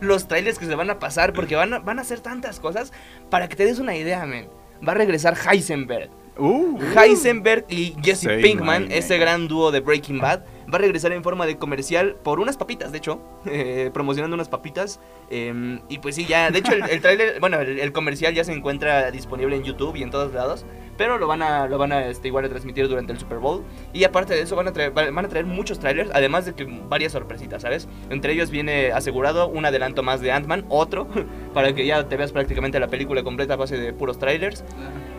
[0.00, 2.92] los trailers que se van a pasar porque van a, van a hacer tantas cosas
[3.28, 4.48] para que te des una idea, men.
[4.86, 6.10] Va a regresar Heisenberg.
[6.36, 10.40] Uh, Heisenberg y Jesse Pinkman, ese gran dúo de Breaking Bad,
[10.72, 14.48] va a regresar en forma de comercial por unas papitas, de hecho, eh, promocionando unas
[14.48, 14.98] papitas.
[15.30, 18.42] eh, y pues sí, ya, de hecho, el, el tráiler, bueno, el, el comercial ya
[18.42, 21.92] se encuentra disponible en YouTube y en todos lados, pero lo van a, lo van
[21.92, 23.62] a este, igual a transmitir durante el Super Bowl.
[23.92, 26.64] Y aparte de eso, van a traer, van a traer muchos trailers, además de que
[26.64, 27.88] varias sorpresitas, ¿sabes?
[28.10, 31.08] Entre ellos viene asegurado un adelanto más de Ant-Man, otro,
[31.54, 34.64] para que ya te veas prácticamente la película completa a base de puros trailers.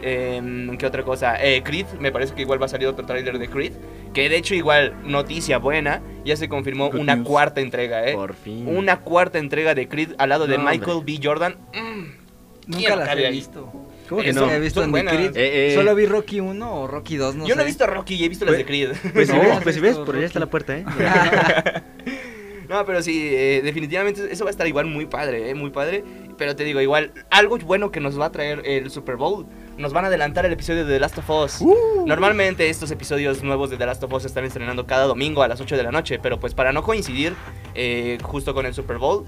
[0.02, 1.36] Em, ¿Qué otra cosa?
[1.44, 3.74] Eh, Creed, me parece que igual va a salir otro tráiler de Creed.
[4.14, 7.28] Que de hecho igual, noticia buena, ya se confirmó Good una news.
[7.28, 8.14] cuarta entrega, ¿eh?
[8.14, 8.68] Por fin.
[8.68, 11.18] Una cuarta entrega de Creed al lado de Michael hombre.
[11.18, 11.20] B.
[11.24, 11.56] Jordan.
[11.74, 13.32] Mm, ¿quién Nunca he ahí?
[13.34, 13.72] visto.
[14.08, 14.52] ¿Cómo que Eso, no?
[14.52, 14.82] He visto.
[14.84, 15.36] Creed.
[15.36, 15.76] Eh, eh.
[15.76, 17.56] Solo vi Rocky 1 o Rocky 2, no Yo sé.
[17.56, 18.92] no he visto Rocky he visto las de Creed.
[19.14, 20.86] Pues si No, ves, has pues si ves, visto por allá está la puerta, ¿eh?
[22.70, 26.04] No, pero sí, eh, definitivamente eso va a estar igual muy padre, eh, muy padre.
[26.38, 29.46] Pero te digo, igual, algo bueno que nos va a traer el Super Bowl,
[29.78, 31.60] nos van a adelantar el episodio de The Last of Us.
[32.06, 35.48] Normalmente estos episodios nuevos de The Last of Us se están estrenando cada domingo a
[35.48, 37.34] las 8 de la noche, pero pues para no coincidir
[37.76, 39.24] eh, justo con el Super Bowl,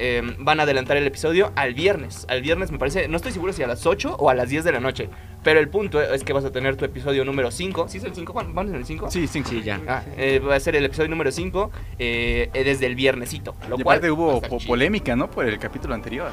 [0.00, 2.26] eh, van a adelantar el episodio al viernes.
[2.28, 4.64] Al viernes me parece, no estoy seguro si a las 8 o a las 10
[4.64, 5.08] de la noche,
[5.44, 7.86] pero el punto es que vas a tener tu episodio número 5.
[7.88, 8.54] ¿Sí es el 5, Juan?
[8.54, 9.10] ¿Vamos en el 5?
[9.10, 9.50] Sí, cinco.
[9.50, 9.80] Sí, ya.
[9.86, 13.54] Ah, eh, va a ser el episodio número 5 eh, eh, desde el viernesito.
[13.68, 15.30] Lo Y cual aparte hubo po- polémica, ¿no?
[15.30, 16.30] Por el capítulo anterior.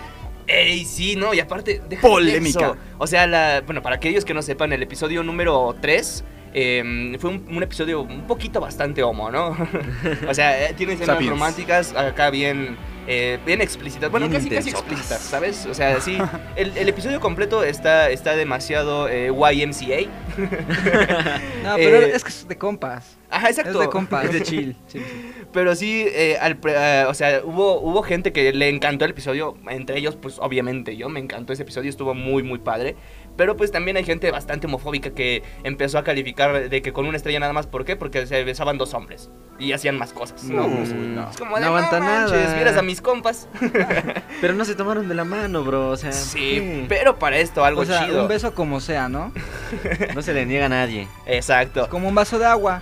[0.48, 2.60] Ey, sí, no, y aparte, Polémica.
[2.68, 2.78] eso.
[3.00, 7.30] O sea, la, bueno, para aquellos que no sepan, el episodio número 3 eh, fue
[7.32, 9.56] un, un episodio un poquito bastante homo, ¿no?
[10.30, 14.10] o sea, eh, tiene escenas románticas acá bien, eh, bien explícitas.
[14.12, 15.66] Bueno, Bien casi, casi explícitas, ¿sabes?
[15.66, 16.18] O sea, sí,
[16.56, 20.10] el, el episodio completo está, está demasiado eh, YMCA.
[21.64, 23.18] No, pero Eh, es que es de compas.
[23.30, 23.74] Ajá, exacto.
[23.74, 24.26] Es de compas.
[24.26, 24.76] Es de chill.
[24.88, 25.32] Sí, sí.
[25.52, 29.58] Pero sí, eh, al eh, o sea, hubo, hubo gente que le encantó el episodio,
[29.70, 32.96] entre ellos, pues obviamente yo, me encantó ese episodio, estuvo muy, muy padre.
[33.38, 37.18] Pero pues también hay gente bastante homofóbica que empezó a calificar de que con una
[37.18, 37.96] estrella nada más, ¿por qué?
[37.96, 40.44] Porque se besaban dos hombres y hacían más cosas.
[40.46, 41.30] No, pues, no.
[41.30, 42.56] Es como de, No aguanta manches, nada".
[42.56, 43.48] vieras a mis compas.
[44.42, 45.90] Pero no se tomaron de la mano, bro.
[45.90, 46.86] O sea, Sí, ¿qué?
[46.90, 48.24] pero para esto algo O sea, chido.
[48.24, 49.32] un beso como sea, ¿no?
[50.16, 51.08] no se le niega a nadie.
[51.26, 51.88] Exacto.
[51.90, 52.82] Como un vaso de agua.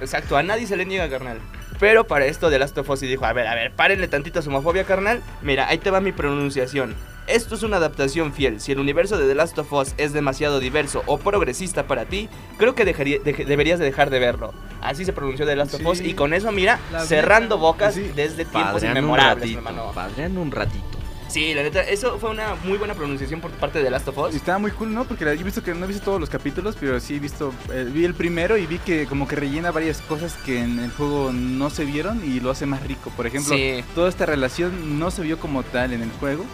[0.00, 1.38] Exacto, a nadie se le niega, carnal.
[1.78, 4.38] Pero para esto de Last of Us y dijo, a ver, a ver, párenle tantito
[4.38, 5.22] a su homofobia, carnal.
[5.42, 6.94] Mira, ahí te va mi pronunciación.
[7.26, 8.60] Esto es una adaptación fiel.
[8.60, 12.28] Si el universo de The Last of Us es demasiado diverso o progresista para ti,
[12.56, 14.54] creo que dejaría- deberías de dejar de verlo.
[14.80, 18.74] Así se pronunció The Last of Us y con eso, mira, cerrando bocas desde tiempos
[18.74, 19.92] Padrean un inmemorables, ratito, hermano.
[19.92, 20.95] padrean un ratito.
[21.28, 24.32] Sí, la neta, eso fue una muy buena pronunciación por parte de Last of Us.
[24.34, 25.04] Y estaba muy cool, ¿no?
[25.04, 27.52] Porque yo he visto que no he visto todos los capítulos, pero sí he visto,
[27.72, 30.90] eh, vi el primero y vi que como que rellena varias cosas que en el
[30.92, 33.10] juego no se vieron y lo hace más rico.
[33.16, 33.84] Por ejemplo, Sí.
[33.94, 36.44] toda esta relación no se vio como tal en el juego,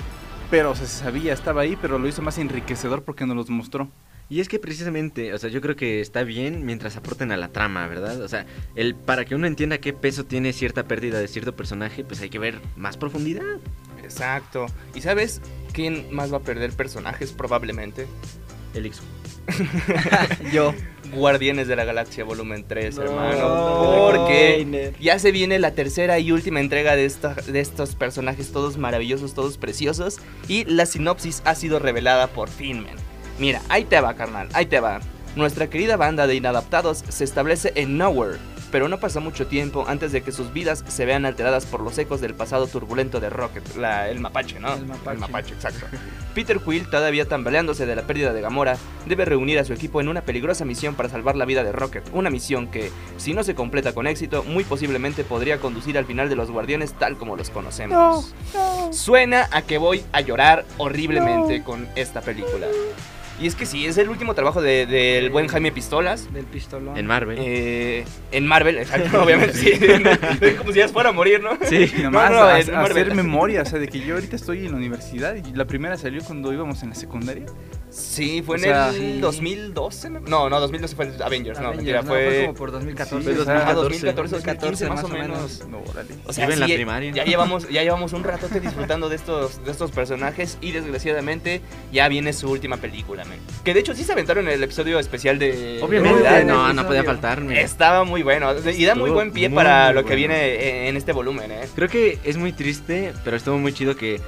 [0.50, 3.50] pero o sea, se sabía, estaba ahí, pero lo hizo más enriquecedor porque nos los
[3.50, 3.88] mostró.
[4.32, 7.48] Y es que precisamente, o sea, yo creo que está bien mientras aporten a la
[7.48, 8.18] trama, ¿verdad?
[8.22, 12.02] O sea, el para que uno entienda qué peso tiene cierta pérdida de cierto personaje,
[12.02, 13.58] pues hay que ver más profundidad.
[14.02, 14.64] Exacto.
[14.94, 15.42] ¿Y sabes
[15.74, 18.06] quién más va a perder personajes probablemente?
[18.72, 19.02] El Ixu.
[20.52, 20.72] Yo.
[21.14, 24.08] Guardianes de la Galaxia Volumen 3, No, hermano.
[24.12, 28.78] Porque ya se viene la tercera y última entrega de, esta- de estos personajes todos
[28.78, 30.20] maravillosos, todos preciosos.
[30.48, 32.96] Y la sinopsis ha sido revelada por fin, men.
[33.38, 35.00] Mira, ahí te va, carnal, ahí te va.
[35.36, 38.38] Nuestra querida banda de inadaptados se establece en Nowhere,
[38.70, 41.96] pero no pasa mucho tiempo antes de que sus vidas se vean alteradas por los
[41.96, 44.74] ecos del pasado turbulento de Rocket, la- el mapache, ¿no?
[44.74, 44.84] El
[45.18, 45.54] mapache.
[45.54, 45.86] exacto.
[46.34, 50.08] Peter Quill, todavía tambaleándose de la pérdida de Gamora, debe reunir a su equipo en
[50.08, 53.54] una peligrosa misión para salvar la vida de Rocket, una misión que, si no se
[53.54, 57.48] completa con éxito, muy posiblemente podría conducir al final de los Guardianes tal como los
[57.50, 58.34] conocemos.
[58.90, 62.66] Suena a que voy a llorar horriblemente con esta película.
[63.42, 66.32] Y es que sí, es el último trabajo de- del buen Jaime Pistolas.
[66.32, 66.96] Del pistolón.
[66.96, 67.36] En Marvel.
[67.40, 69.72] Eh, en Marvel, exacto, obviamente, sí.
[70.58, 71.58] Como si ya fuera a morir, ¿no?
[71.68, 73.02] Sí, No, nomás no, a- en a Marvel.
[73.02, 75.96] hacer memoria, o sea, de que yo ahorita estoy en la universidad y la primera
[75.98, 77.46] salió cuando íbamos en la secundaria.
[77.90, 79.18] Sí, fue O en sea, el sí.
[79.20, 80.10] 2012.
[80.10, 80.20] ¿no?
[80.20, 82.24] No, no, 2012 fue el Avengers, no, Avengers, mentira, no, fue...
[82.24, 83.16] fue como por 2014.
[83.28, 85.68] Sí, Fue o sea, 2014, 2014, 2015 más o menos.
[85.68, 86.14] No, órale.
[86.26, 87.12] O sea, en la sí, primaria.
[87.12, 91.60] Ya llevamos, ya llevamos un ratote disfrutando de estos, de estos personajes y desgraciadamente
[91.92, 93.24] ya viene su última película.
[93.64, 95.80] Que de hecho sí se aventaron el episodio especial de...
[95.82, 97.60] Obviamente, de no, no podía faltarme.
[97.60, 100.16] Estaba muy bueno y da muy buen pie muy, para muy lo que bueno.
[100.16, 101.68] viene en este volumen, ¿eh?
[101.74, 104.20] Creo que es muy triste, pero estuvo muy chido que,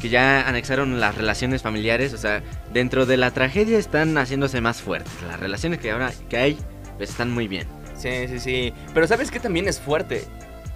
[0.00, 2.12] que ya anexaron las relaciones familiares.
[2.12, 5.12] O sea, dentro de la tragedia están haciéndose más fuertes.
[5.28, 6.58] Las relaciones que ahora que hay,
[6.96, 7.66] pues están muy bien.
[7.96, 8.74] Sí, sí, sí.
[8.92, 10.24] Pero ¿sabes qué también es fuerte?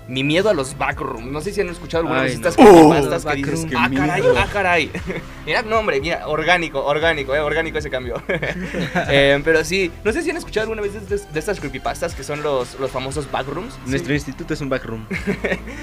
[0.08, 1.26] Mi miedo a los backrooms.
[1.26, 2.64] No sé si han escuchado alguna Ay, vez estas no.
[2.64, 4.34] creepypastas Oh, que dices, backrooms, ah, qué caray, miedo".
[4.38, 4.90] ah, caray.
[5.46, 8.22] mira, no, hombre, mira, orgánico, orgánico, eh, orgánico ese cambio.
[9.08, 12.22] Eh, pero sí, no sé si han escuchado alguna vez de, de estas creepypastas que
[12.24, 13.74] son los, los famosos backrooms.
[13.86, 15.06] Nuestro instituto es un backroom.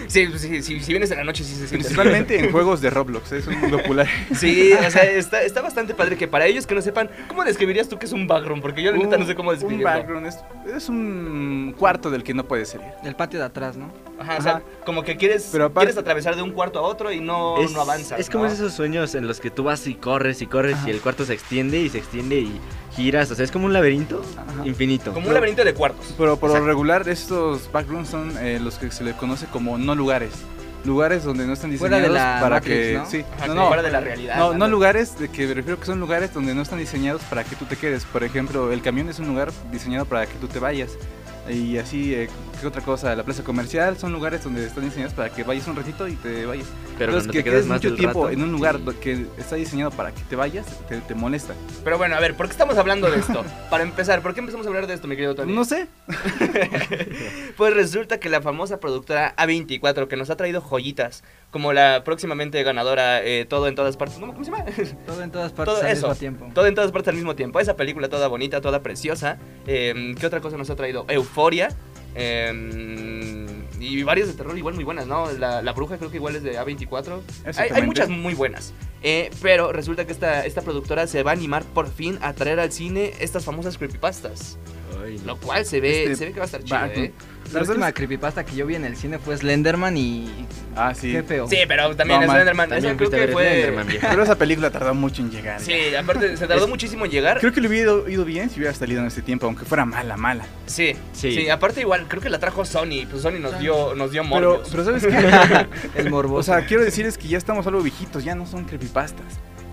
[0.08, 1.78] Sí, sí, sí, si vienes en la noche sí se siente.
[1.78, 3.38] Principalmente en juegos de Roblox, ¿eh?
[3.38, 4.08] es muy popular.
[4.36, 7.88] Sí, o sea, está, está bastante padre que para ellos que no sepan, ¿cómo describirías
[7.88, 8.62] tú que es un backroom?
[8.62, 9.86] Porque yo la neta no sé cómo Un describirlo.
[9.90, 10.38] background es,
[10.76, 12.88] es un cuarto del que no puedes salir.
[13.04, 13.92] El patio de atrás, ¿no?
[14.20, 17.12] Ajá, o sea, como que quieres, Pero aparte- quieres atravesar de un cuarto a otro
[17.12, 18.20] y no, es, no avanzas.
[18.20, 18.52] es como ¿no?
[18.52, 21.34] esos sueños en los que tú vas y corres y corres y el cuarto se
[21.34, 22.60] extiende y se extiende y
[22.96, 23.30] giras.
[23.32, 24.22] O sea, es como un laberinto
[24.66, 25.14] infinito.
[25.14, 26.14] Como un laberinto de cuartos.
[26.18, 29.96] Pero por lo regular estos backrooms son eh, los que se les conoce como no
[29.96, 30.32] lugares.
[30.86, 32.94] Lugares donde no están Fuera de diseñados la para Matrix, que...
[32.98, 33.06] ¿no?
[33.10, 34.58] Sí, Ajá, no, no, fuera de la realidad, No, ¿no?
[34.60, 37.56] no lugares de que me refiero que son lugares donde no están diseñados para que
[37.56, 38.04] tú te quedes.
[38.04, 40.92] Por ejemplo, el camión es un lugar diseñado para que tú te vayas.
[41.50, 42.28] Y así, eh,
[42.64, 43.14] ¿qué otra cosa?
[43.14, 46.46] La plaza comercial son lugares donde están diseñados para que vayas un ratito y te
[46.46, 46.66] vayas.
[46.98, 48.96] Pero Entonces, que te quedas quedes más mucho del tiempo rato, en un lugar sí.
[49.02, 51.54] que está diseñado para que te vayas, te, te molesta.
[51.84, 53.44] Pero bueno, a ver, ¿por qué estamos hablando de esto?
[53.70, 55.54] Para empezar, ¿por qué empezamos a hablar de esto, mi querido Tony?
[55.54, 55.88] No sé.
[57.58, 62.64] Pues resulta que la famosa productora A24, que nos ha traído joyitas, como la próximamente
[62.64, 64.18] ganadora eh, Todo en todas partes.
[64.18, 64.66] ¿Cómo, cómo se llama?
[65.06, 66.08] Todo en todas partes Todo al eso.
[66.08, 66.52] mismo tiempo.
[66.54, 67.60] Todo en todas partes al mismo tiempo.
[67.60, 69.38] Esa película toda bonita, toda preciosa.
[69.68, 71.06] Eh, ¿Qué otra cosa nos ha traído?
[71.10, 71.70] Euforia.
[72.16, 73.46] Eh,
[73.80, 75.32] y varias de terror igual muy buenas, ¿no?
[75.32, 77.22] La, la bruja creo que igual es de A24.
[77.58, 78.74] Hay, hay muchas muy buenas.
[79.02, 82.60] Eh, pero resulta que esta, esta productora se va a animar por fin a traer
[82.60, 84.58] al cine estas famosas creepypastas.
[85.06, 85.26] Ay, no.
[85.34, 86.86] Lo cual se ve, Este se ve que va a estar chido.
[86.86, 87.14] ¿eh?
[87.52, 90.28] La última creepypasta que yo vi en el cine fue Slenderman y...
[90.76, 91.12] Ah, sí.
[91.12, 91.48] Qué feo.
[91.48, 92.70] Sí, pero también No, Slenderman.
[92.70, 93.44] también Esa creo que ver fue.
[93.44, 94.08] Slenderman, viejo.
[94.10, 95.60] Pero esa película tardó mucho en llegar.
[95.60, 95.66] ya.
[95.66, 97.40] Sí, aparte se tardó muchísimo en llegar.
[97.40, 99.86] Creo que le hubiera ido, ido bien si hubiera salido en ese tiempo, aunque fuera
[99.86, 100.46] mala, mala.
[100.66, 101.50] Sí, sí, Sí.
[101.50, 104.70] aparte igual, creo que la trajo Sony, pues Sony nos dio, nos dio Pero, Morbius.
[104.72, 105.68] pero ¿sabes qué?
[106.02, 106.40] El morboso.
[106.40, 109.26] o sea, quiero decir es que ya estamos algo viejitos, ya no son creepypastas.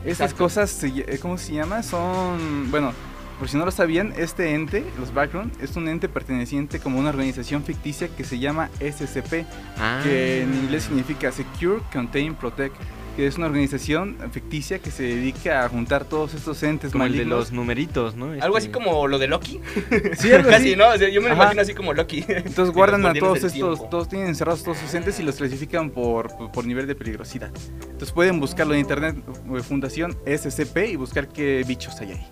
[0.04, 0.36] Estas Exacto.
[0.44, 1.82] cosas, eh, ¿cómo se llama?
[1.82, 2.92] Son, bueno,
[3.40, 7.00] por si no lo sabían, este ente, los background, es un ente perteneciente como a
[7.00, 9.44] una organización ficticia que se llama SCP,
[9.78, 10.00] Ah.
[10.04, 12.76] que en inglés significa Secure, Contain, Protect.
[13.16, 17.16] que es una organización ficticia que se dedica a juntar todos estos entes Como el
[17.16, 18.26] de los numeritos, ¿no?
[18.26, 19.60] Algo Este- así como lo de Loki.
[20.16, 20.76] Sí, algo Casi, así.
[20.76, 20.88] ¿no?
[20.88, 22.24] O sea, yo me lo imagino así como Loki.
[22.28, 23.88] Entonces guardan a todos estos, tiempo.
[23.90, 27.50] todos tienen encerrados todos sus entes y los clasifican por, por nivel de peligrosidad.
[27.82, 32.26] Entonces pueden buscarlo en internet, eh, Fundación SCP, y buscar qué bichos hay ahí.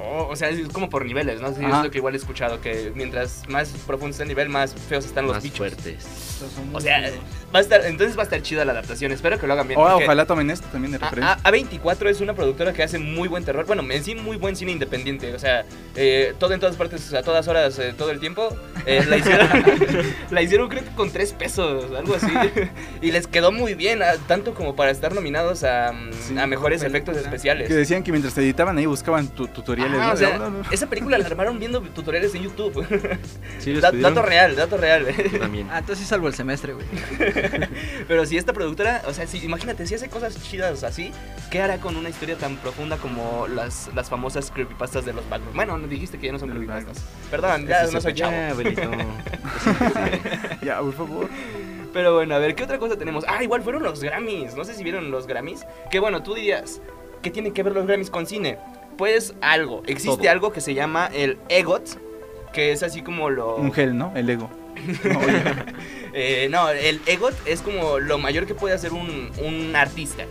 [0.00, 1.54] Oh, o sea, es como por niveles, ¿no?
[1.54, 4.74] Sí, es lo que igual he escuchado, que mientras más profundo está el nivel, más
[4.74, 5.58] feos están los Más bichos.
[5.58, 6.33] fuertes.
[6.72, 7.10] O sea,
[7.54, 9.12] va a estar, entonces va a estar chida la adaptación.
[9.12, 9.78] Espero que lo hagan bien.
[9.78, 11.38] O, porque- ojalá tomen esto también de A- referencia.
[11.42, 13.64] A, 24 es una productora que hace muy buen terror.
[13.66, 15.34] Bueno, en sí, muy buen cine independiente.
[15.34, 15.64] O sea,
[15.96, 18.56] eh, todo en todas partes, a todas horas, eh, todo el tiempo.
[18.86, 19.48] Eh, la, hicieron,
[20.30, 22.26] la hicieron, creo que con 3 pesos, algo así.
[23.00, 26.82] y les quedó muy bien, ah, tanto como para estar nominados a, mm, a mejores
[26.82, 27.68] efectos especiales.
[27.68, 29.98] Que decían que mientras editaban ahí buscaban tu- tutoriales.
[30.00, 30.12] Ah, ¿no?
[30.12, 30.70] o sea, No, no, no.
[30.70, 32.86] esa película la armaron viendo tutoriales en YouTube.
[33.58, 35.06] Sí, Da- dato real, dato real.
[35.38, 35.68] También.
[35.70, 36.86] Ah, entonces sí salvo el semestre, güey.
[38.08, 41.12] Pero si esta productora, o sea, si, imagínate, si hace cosas chidas así,
[41.50, 45.54] ¿qué hará con una historia tan profunda como las, las famosas creepypastas de los Backrooms?
[45.54, 47.02] Bueno, no dijiste que ya no son creepypastas.
[47.30, 48.34] Perdón, ya no soy chavo.
[50.62, 51.28] Ya, por favor.
[51.92, 53.24] Pero bueno, a ver, ¿qué otra cosa tenemos?
[53.28, 54.56] Ah, igual fueron los Grammys.
[54.56, 55.64] No sé si vieron los Grammys.
[55.90, 56.80] Que bueno, tú dirías,
[57.22, 58.58] ¿qué tienen que ver los Grammys con cine?
[58.98, 59.82] Pues algo.
[59.86, 60.30] Existe Todo.
[60.30, 61.88] algo que se llama el EGOT,
[62.52, 63.56] que es así como lo...
[63.56, 64.12] Un gel, ¿no?
[64.16, 64.50] El ego.
[66.16, 70.24] Eh, no, el EGOT es como lo mayor que puede hacer un, un artista.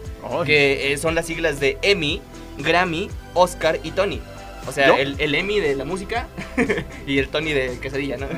[0.46, 2.22] Que eh, son las siglas de Emmy,
[2.58, 4.22] Grammy, Oscar y Tony.
[4.66, 6.30] O sea, el, el Emmy de la música
[7.06, 8.28] y el Tony de quesadilla, ¿no?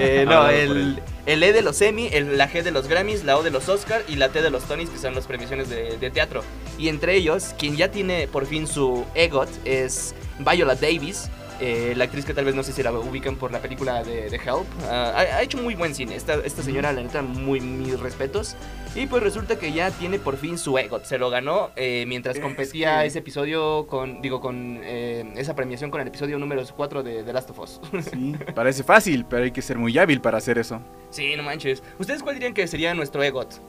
[0.00, 3.36] Eh, no, el, el E de los Emmy, el- la G de los Grammys, la
[3.36, 5.96] O de los Oscar y la T de los Tonys, que son las premiaciones de,
[5.96, 6.44] de teatro.
[6.78, 11.30] Y entre ellos, quien ya tiene por fin su EGOT es Viola Davis.
[11.60, 14.30] Eh, la actriz que tal vez no sé si la ubican por la película de,
[14.30, 14.66] de Help.
[14.88, 16.14] Ah, ha, ha hecho muy buen cine.
[16.16, 18.56] Esta, esta señora, la neta, muy mis respetos.
[18.94, 21.04] Y pues resulta que ya tiene por fin su EGOT.
[21.04, 25.54] Se lo ganó eh, mientras Es competía que- ese episodio con, digo, con eh, esa
[25.54, 27.80] premiación con el episodio número 4 de The Last of Us.
[28.10, 30.80] Sí, parece fácil, pero hay que ser muy hábil para hacer eso.
[31.10, 31.82] sí, no manches.
[31.98, 33.60] ¿Ustedes cuál dirían que sería nuestro EGOT?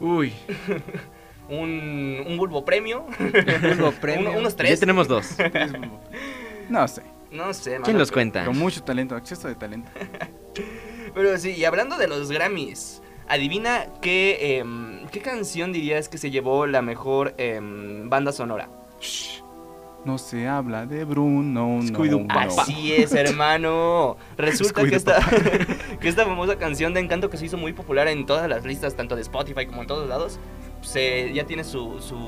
[0.00, 0.32] Uy.
[1.48, 3.06] un, un bulbo premio.
[3.62, 4.30] Bulbo premio.
[4.30, 4.80] Uno- unos Ya tres.
[4.80, 5.36] tenemos dos.
[6.72, 7.02] No sé.
[7.30, 8.44] No sé, ¿Quién mano, los pero- cuenta?
[8.44, 9.90] Con mucho talento, exceso de talento.
[11.14, 16.30] Pero sí, y hablando de los Grammys, adivina qué, em, qué canción dirías que se
[16.30, 18.68] llevó la mejor em, banda sonora.
[20.04, 22.26] No se habla de Bruno, no, no.
[22.30, 24.16] Así es, hermano.
[24.36, 25.20] Resulta que esta,
[26.00, 28.96] que esta famosa canción de Encanto que se hizo muy popular en todas las listas,
[28.96, 30.38] tanto de Spotify como en todos lados,
[30.80, 32.18] se, ya tiene su, su,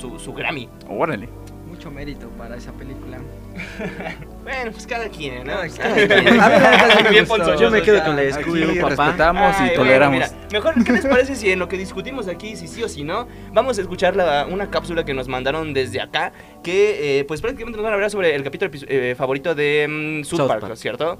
[0.00, 0.68] su, su Grammy.
[0.88, 1.28] Órale.
[1.66, 3.18] Mucho mérito para esa película.
[4.48, 5.52] Bueno, pues cada quien, ¿no?
[5.76, 6.12] Cada quien.
[6.12, 7.36] A mí la neta sí me Bien gustó.
[7.36, 8.04] ponzoñosos Yo me quedo ya.
[8.04, 8.88] con la Scooby-Doo, papá.
[9.04, 10.14] respetamos Ay, y bueno, toleramos.
[10.14, 13.04] mira, mejor, ¿qué les parece si en lo que discutimos aquí, si sí o si
[13.04, 17.42] no, vamos a escuchar la- una cápsula que nos mandaron desde acá, que eh, pues
[17.42, 20.48] prácticamente nos van a hablar sobre el capítulo epi- eh, favorito de mm, South, South
[20.48, 20.76] Park, Park.
[20.76, 21.18] ¿cierto?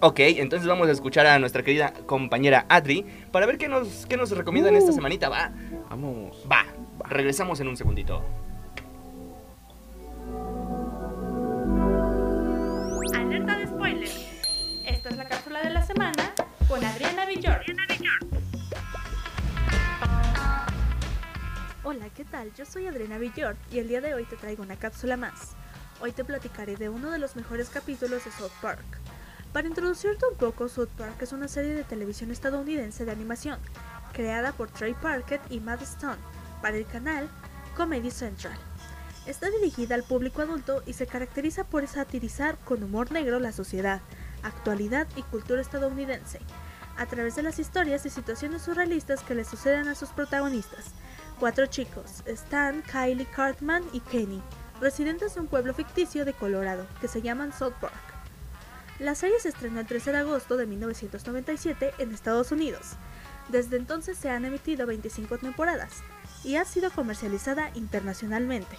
[0.00, 4.18] Ok, entonces vamos a escuchar a nuestra querida compañera Adri para ver qué nos, qué
[4.18, 4.78] nos recomiendan Uh.
[4.78, 5.52] esta semanita, ¿va?
[5.88, 6.44] Vamos.
[6.52, 6.66] Va,
[7.08, 8.22] regresamos en un segundito.
[14.86, 16.32] Esta es la cápsula de la semana
[16.68, 17.60] con Adriana Villor.
[21.82, 22.54] Hola, ¿qué tal?
[22.54, 25.56] Yo soy Adriana Villord y el día de hoy te traigo una cápsula más.
[26.00, 28.84] Hoy te platicaré de uno de los mejores capítulos de South Park.
[29.52, 33.58] Para introducirte un poco, South Park es una serie de televisión estadounidense de animación,
[34.12, 36.22] creada por Trey Parkett y Matt Stone
[36.62, 37.28] para el canal
[37.76, 38.56] Comedy Central.
[39.26, 44.00] Está dirigida al público adulto y se caracteriza por satirizar con humor negro la sociedad,
[44.46, 46.40] actualidad y cultura estadounidense,
[46.96, 50.86] a través de las historias y situaciones surrealistas que le suceden a sus protagonistas.
[51.38, 54.42] Cuatro chicos, Stan, Kylie, Cartman y Kenny,
[54.80, 57.94] residentes de un pueblo ficticio de Colorado, que se llaman South Park.
[58.98, 62.92] La serie se estrenó el 13 de agosto de 1997 en Estados Unidos.
[63.48, 66.02] Desde entonces se han emitido 25 temporadas
[66.42, 68.76] y ha sido comercializada internacionalmente.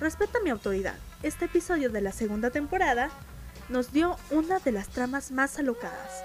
[0.00, 3.10] Respeta mi autoridad, este episodio de la segunda temporada
[3.68, 6.22] nos dio una de las tramas más alocadas.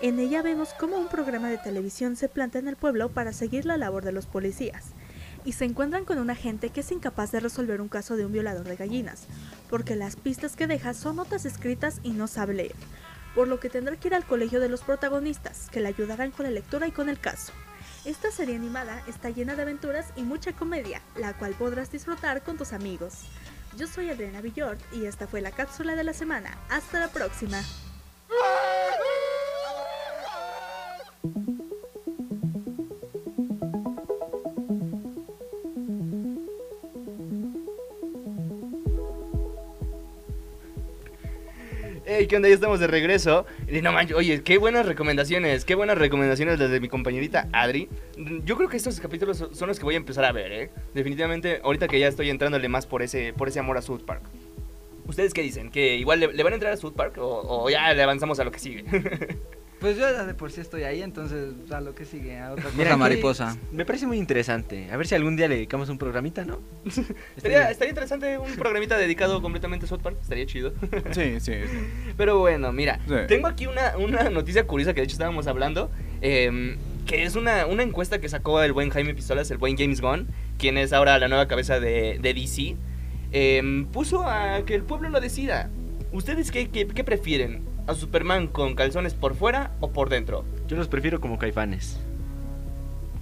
[0.00, 3.64] En ella vemos cómo un programa de televisión se planta en el pueblo para seguir
[3.64, 4.86] la labor de los policías,
[5.44, 8.32] y se encuentran con un agente que es incapaz de resolver un caso de un
[8.32, 9.26] violador de gallinas,
[9.70, 12.74] porque las pistas que deja son notas escritas y no sabe leer,
[13.34, 16.46] por lo que tendrá que ir al colegio de los protagonistas, que le ayudarán con
[16.46, 17.52] la lectura y con el caso.
[18.04, 22.56] Esta serie animada está llena de aventuras y mucha comedia, la cual podrás disfrutar con
[22.56, 23.26] tus amigos.
[23.76, 26.58] Yo soy Adriana Villord y esta fue la cápsula de la semana.
[26.68, 27.62] Hasta la próxima.
[42.22, 42.48] Hey, ¿qué onda?
[42.48, 43.46] Ya estamos de regreso.
[43.68, 47.88] Y no manches, oye, qué buenas recomendaciones, qué buenas recomendaciones las de mi compañerita Adri.
[48.44, 50.70] Yo creo que estos capítulos son- los que voy a empezar a ver, ¿eh?
[50.94, 54.22] Definitivamente, ahorita que ya estoy entrándole más por ese, por ese amor a South Park.
[55.08, 55.72] ¿Ustedes qué dicen?
[55.72, 58.38] ¿Que igual le, le van a entrar a South Park o, o ya le avanzamos
[58.38, 58.84] a lo que sigue?
[59.82, 62.64] Pues yo ya de por sí estoy ahí, entonces a lo que sigue, a otra
[62.64, 63.56] cosa Mira, mariposa.
[63.72, 64.88] Me parece muy interesante.
[64.90, 66.60] A ver si algún día le dedicamos un programita, ¿no?
[67.36, 70.16] Estaría, estaría interesante un programita dedicado completamente a South Park.
[70.22, 70.72] Estaría chido.
[71.12, 71.78] Sí, sí, sí.
[72.16, 73.14] Pero bueno, mira, Sí.
[73.28, 75.90] tengo aquí una, una noticia curiosa que de hecho estábamos hablando.
[76.22, 80.00] em, que es una, una encuesta que sacó el buen Jaime Pistolas, el buen James
[80.00, 82.76] Gunn, quien es ahora la nueva cabeza de, de DC.
[83.32, 85.68] em, puso a que el pueblo lo decida.
[86.12, 87.62] ¿Ustedes qué, qué, qué prefieren?
[87.92, 90.44] ¿A Superman con calzones por fuera o por dentro?
[90.66, 91.98] Yo los prefiero como caifanes.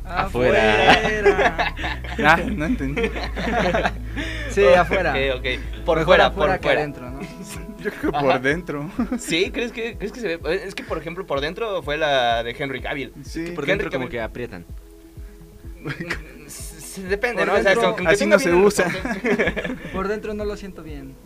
[0.04, 1.74] Afuera.
[2.22, 3.02] Ah, no entendí.
[4.50, 5.12] Sí, afuera.
[5.14, 5.84] Ok, ok.
[5.86, 6.80] Por Mejor fuera, afuera por que fuera.
[6.80, 7.20] adentro, ¿no?
[7.82, 8.26] Yo creo que Ajá.
[8.26, 8.90] por dentro.
[9.18, 9.50] ¿Sí?
[9.50, 10.62] ¿Crees que, ¿Crees que se ve?
[10.66, 13.12] Es que, por ejemplo, por dentro fue la de Henry Cavill.
[13.24, 13.52] Sí.
[13.54, 14.66] Por Henry dentro como Cavill- que aprietan.
[17.08, 17.54] Depende, Por ¿no?
[17.58, 18.86] O sea, dentro, que así no se usa.
[19.94, 21.14] Por dentro no lo siento bien.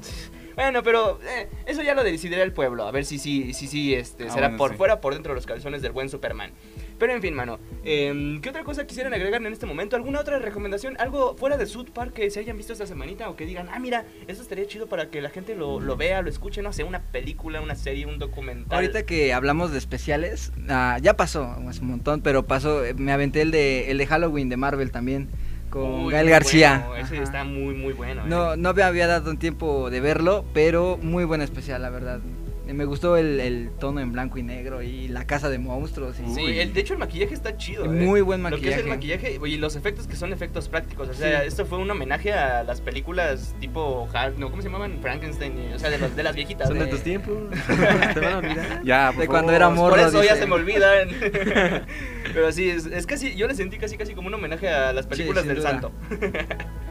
[0.54, 2.86] Bueno, pero eh, eso ya lo decidirá el pueblo.
[2.86, 4.76] A ver si sí, si, sí, este, Ah, será bueno, por sí.
[4.76, 6.52] fuera por dentro de los calzones del buen Superman.
[6.98, 7.58] Pero en fin, mano.
[7.84, 9.96] em, ¿Qué otra cosa quisieran agregar en este momento?
[9.96, 10.96] ¿Alguna otra recomendación?
[11.00, 13.28] ¿Algo fuera de South Park que se hayan visto esta semanita?
[13.28, 16.22] O que digan, ah, mira, eso estaría chido para que la gente lo, lo vea,
[16.22, 18.76] lo escuche, no sé, una película, una serie, un documental.
[18.76, 23.42] Ahorita que hablamos de especiales, ah, ya pasó un montón, pero pasó, eh, me aventé
[23.42, 25.28] el de, el de Halloween de Marvel también,
[25.74, 26.84] con Uy, Gael García.
[26.86, 28.22] bueno, Ese está muy, muy bueno.
[28.22, 28.26] eh.
[28.28, 32.20] No, no me había dado un tiempo de verlo, pero muy buen especial, la verdad.
[32.66, 36.16] Eh, Me gustó el, el tono en blanco y negro y la casa de monstruos.
[36.18, 37.84] Y, Sí, el, de hecho el maquillaje está chido.
[37.84, 37.88] ¿eh?
[37.88, 39.38] Muy buen Lo que es el maquillaje.
[39.38, 41.08] maquillaje y los efectos que son efectos prácticos.
[41.10, 41.46] O sea, Sí.
[41.48, 44.98] esto fue un homenaje a las películas tipo, Har- no, ¿cómo se llamaban?
[45.02, 46.68] Frankenstein, y- o sea, de, los, de las viejitas.
[46.68, 47.36] Son de de- tus tiempos.
[48.14, 48.82] Te van a olvidar.
[48.84, 49.54] Ya, por De cuando favor.
[49.54, 51.08] era Por morro, eso ya se me olvidan.
[52.32, 55.06] Pero sí, es, es casi, yo le sentí casi casi como un homenaje a las
[55.06, 55.70] películas del duda.
[55.70, 55.92] Santo.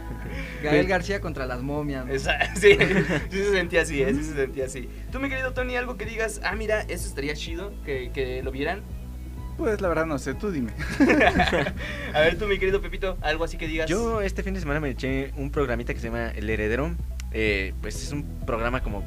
[0.72, 2.06] Gael García contra las momias.
[2.06, 2.14] ¿no?
[2.14, 2.78] Esa- sí,
[3.30, 4.90] sí se sentía así, eh, sí se sentía así.
[5.12, 8.52] Tú, mi querido Tony, algo que digas, ah, mira, eso estaría chido, que, que lo
[8.52, 8.82] vieran.
[9.58, 10.72] Pues la verdad no sé, tú dime.
[12.14, 13.90] A ver, tú, mi querido Pepito, algo así que digas.
[13.90, 16.96] Yo este fin de semana me eché un programita que se llama El Heredero.
[17.32, 19.04] Eh, pues es un programa como,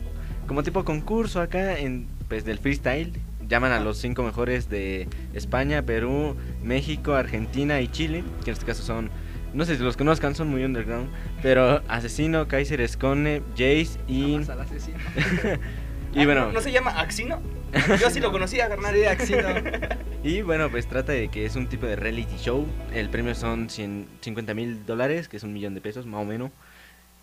[0.47, 3.13] como tipo concurso acá en pues del freestyle.
[3.49, 8.67] Llaman a los cinco mejores de España, Perú, México, Argentina y Chile, que en este
[8.67, 9.09] caso son,
[9.55, 11.09] no sé si los conozcan, son muy underground,
[11.43, 14.33] pero Asesino, Kaiser Escone, Jace y...
[14.33, 14.99] Vamos al asesino.
[16.15, 17.41] y Ah, bueno, ¿no, ¿no se llama Axino?
[18.01, 18.95] Yo así lo conocía, carnal.
[18.95, 19.49] Sí, Axino.
[20.25, 22.67] Y bueno, pues trata de que es un tipo de reality show.
[22.93, 26.51] El premio son 150 mil dólares, que es un millón de pesos, más o menos.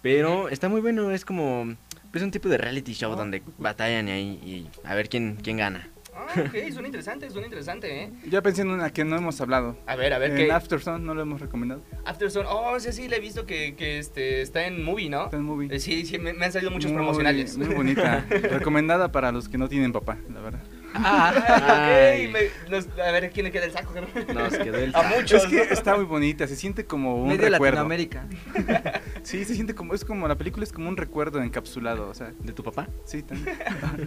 [0.01, 1.76] Pero está muy bueno, es como
[2.11, 5.57] pues un tipo de reality show donde batallan y ahí y a ver quién, quién
[5.57, 5.88] gana.
[6.36, 8.09] Ah, ok, suena interesante, suena interesante, ¿eh?
[8.29, 9.77] Ya pensé en una que no hemos hablado.
[9.86, 10.51] A ver, a ver, En ¿qué?
[10.51, 11.81] Aftersun no lo hemos recomendado.
[12.05, 15.25] Aftersun, oh, sí, sí, le he visto que, que este, está en movie, ¿no?
[15.25, 15.67] Está en movie.
[15.73, 17.57] Eh, Sí, sí, me, me han salido muchos Muy- promocionales.
[17.57, 18.25] Muy bonita.
[18.29, 20.61] Recomendada para los que no tienen papá, la verdad.
[20.96, 22.28] Ah, Ay.
[22.28, 22.34] ok.
[22.34, 23.94] me- nos- a ver, ¿quién le queda el saco?
[24.34, 25.16] Nos quedó el A saco.
[25.16, 25.44] muchos.
[25.44, 27.78] Es que está muy bonita, se siente como un Medio recuerdo.
[27.84, 28.26] Latinoamérica.
[29.24, 32.34] Sí, se siente como, es como, la película es como un recuerdo encapsulado, o sea.
[32.39, 32.89] ¿De tu papá?
[33.06, 33.58] Sí, también.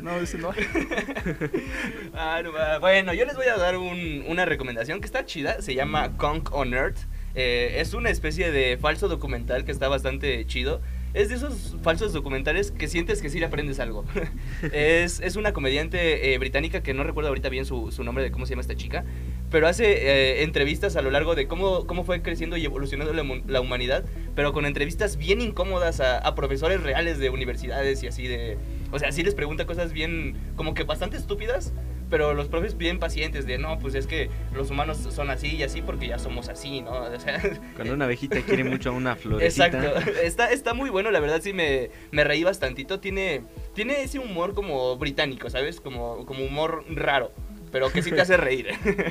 [0.02, 0.50] No, ese no.
[2.14, 2.78] Ah, no va.
[2.78, 5.60] Bueno, yo les voy a dar un- una recomendación que está chida.
[5.62, 6.98] Se llama Conk on Earth.
[7.34, 10.80] Eh, es una especie de falso documental que está bastante chido.
[11.16, 14.04] Es de esos falsos documentales que sientes que sí le aprendes algo.
[14.72, 18.30] es, es una comediante eh, británica que no recuerdo ahorita bien su, su nombre de
[18.30, 19.02] cómo se llama esta chica.
[19.50, 23.60] Pero hace eh, entrevistas a lo largo de cómo, cómo fue creciendo y evolucionando la,
[23.62, 24.04] humanidad.
[24.34, 28.58] Pero con entrevistas bien incómodas a, a profesores reales de universidades y así de...
[28.92, 30.36] O sea, sí les pregunta cosas bien...
[30.54, 31.72] Como que bastante estúpidas.
[32.08, 35.64] Pero los profes bien pacientes de, no, pues es que los humanos son así y
[35.64, 36.92] así porque ya somos así, ¿no?
[37.16, 37.42] O sea,
[37.74, 39.66] Cuando una abejita quiere mucho a una florecita.
[39.66, 40.10] Exacto.
[40.22, 43.00] Está, está muy bueno, la verdad sí me, me reí bastantito.
[43.00, 43.42] Tiene,
[43.74, 45.80] tiene ese humor como británico, ¿sabes?
[45.80, 47.32] Como, como humor raro,
[47.72, 48.68] pero que sí te hace reír.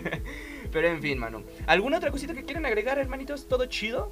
[0.71, 1.43] pero en fin, mano.
[1.67, 3.47] ¿Alguna otra cosita que quieran agregar, hermanitos?
[3.47, 4.11] ¿Todo chido?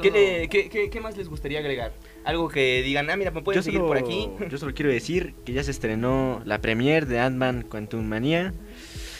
[0.00, 0.18] ¿Qué, Todo.
[0.18, 1.92] le- qué- qué- qué más les gustaría agregar?
[2.24, 4.28] Algo que digan, ah, mira, me pueden Yo seguir solo, por aquí.
[4.50, 8.54] yo solo quiero decir que ya se estrenó la premiere de Ant-Man Quantum Manía.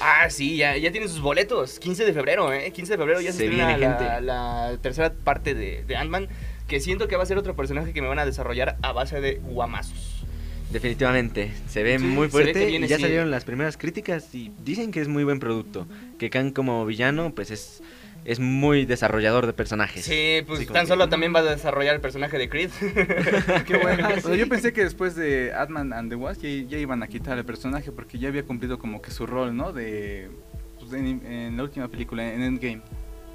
[0.00, 1.78] Ah, sí, ya, ya tienen sus boletos.
[1.78, 2.72] 15 de febrero, ¿eh?
[2.72, 6.28] 15 de febrero ya se, Se estrena la, tercera parte de, de Ant-Man.
[6.66, 9.20] Que siento que va a ser otro personaje que me van a desarrollar a base
[9.20, 10.24] de guamazos.
[10.72, 13.02] Definitivamente, se ve Sí, muy ve fuerte viene, y ya sí.
[13.02, 15.86] salieron las primeras críticas y dicen que es muy buen producto.
[16.18, 17.82] Que Kang como villano, pues es
[18.24, 20.04] es muy desarrollador de personajes.
[20.04, 22.70] Sí, pues Sí, tan que- solo también va a desarrollar el personaje de Creed.
[23.66, 24.08] Qué bueno.
[24.16, 27.08] O sea, yo pensé que después de Ant-Man and the Wasp ya, ya iban a
[27.08, 29.72] quitar el personaje porque ya había cumplido como que su rol, ¿no?
[29.72, 30.30] De,
[30.78, 32.82] pues, en, la última película, en Endgame,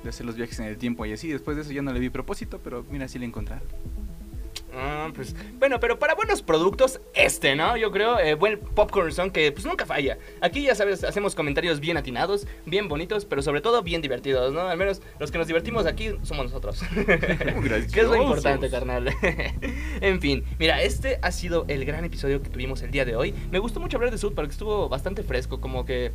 [0.04, 1.28] de hacer los viajes en el tiempo y así.
[1.30, 3.68] Después de eso ya no le vi propósito, pero mira, sí le encontraron.
[4.80, 7.76] Ah, pues, bueno, pero para buenos productos, este, ¿no?
[7.78, 10.20] Yo creo, eh, buen popcorn son que pues nunca falla.
[10.40, 14.62] Aquí ya sabes, hacemos comentarios bien atinados, bien bonitos, pero sobre todo bien divertidos, ¿no?
[14.62, 16.82] Al menos los que nos divertimos aquí somos nosotros.
[16.96, 19.10] que es lo importante, carnal.
[20.02, 23.34] en fin, mira, este ha sido el gran episodio que tuvimos el día de hoy.
[23.52, 26.12] Me gustó mucho hablar de South Park, estuvo bastante fresco, como que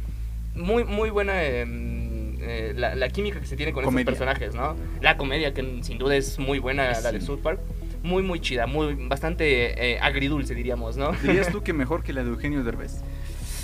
[0.55, 4.77] muy, muy buena em, eh, la, la química que se tiene con estos personajes, ¿no?
[5.01, 7.27] La comedia, que sin duda es muy buena, la de Sí.
[7.27, 7.61] South Park.
[8.03, 11.13] Muy, muy chida, muy, bastante eh, agridulce, diríamos, ¿no?
[11.13, 13.01] ¿Dirías tú que mejor que la de Eugenio Derbez?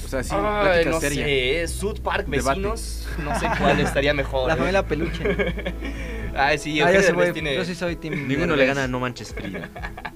[0.05, 1.25] O sea, sí, plática no seria.
[1.25, 2.61] sé, South Park Debate.
[2.61, 4.49] Vecinos, no sé cuál estaría mejor.
[4.49, 4.57] La ¿eh?
[4.57, 5.25] familia Peluche.
[6.35, 7.55] Ay, sí, Ah, Eugenio Derbez tiene...
[7.55, 8.69] yo sí soy team Ninguno le Derbez.
[8.69, 9.69] gana a No Manches Frida.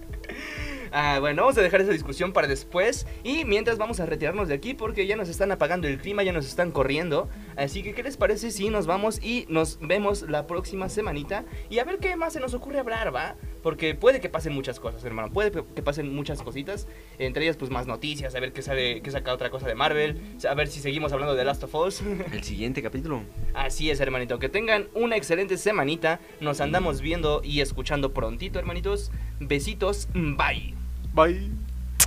[0.95, 3.07] Ah, bueno, vamos a dejar esa discusión para después.
[3.25, 6.33] Y mientras vamos a retirarnos de aquí porque ya nos están apagando el clima, ya
[6.33, 7.31] nos están corriendo.
[7.57, 11.47] Así que, ¿qué les parece si nos vamos y nos vemos la próxima semanita?
[11.71, 13.37] Y a ver qué más se nos ocurre hablar, ¿va?
[13.63, 15.33] Porque puede que pasen muchas cosas, hermano.
[15.33, 16.89] Puede que pasen muchas cositas.
[17.19, 20.21] Entre ellas, pues más noticias, a ver qué sale, qué saca otra cosa de Marvel.
[20.49, 22.03] A ver si seguimos hablando de Last of Us.
[22.33, 23.23] El siguiente capítulo.
[23.55, 24.39] Así es, hermanito.
[24.39, 26.21] Que tengan una excelente semanita.
[26.41, 29.13] Nos andamos viendo y escuchando prontito, hermanitos.
[29.39, 30.09] Besitos.
[30.13, 30.75] Bye.
[31.15, 31.51] Bye.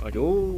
[0.04, 0.56] Adiós.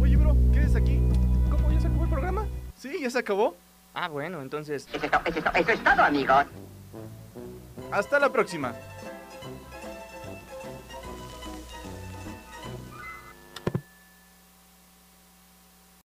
[0.00, 0.98] Oye, bro, ¿qué es aquí?
[1.50, 2.46] ¿Cómo ya se acabó el programa?
[2.76, 3.56] Sí, ya se acabó.
[3.94, 4.88] Ah, bueno, entonces.
[4.92, 5.06] Eso
[5.72, 6.46] es todo, amigos.
[7.92, 8.74] Hasta la próxima.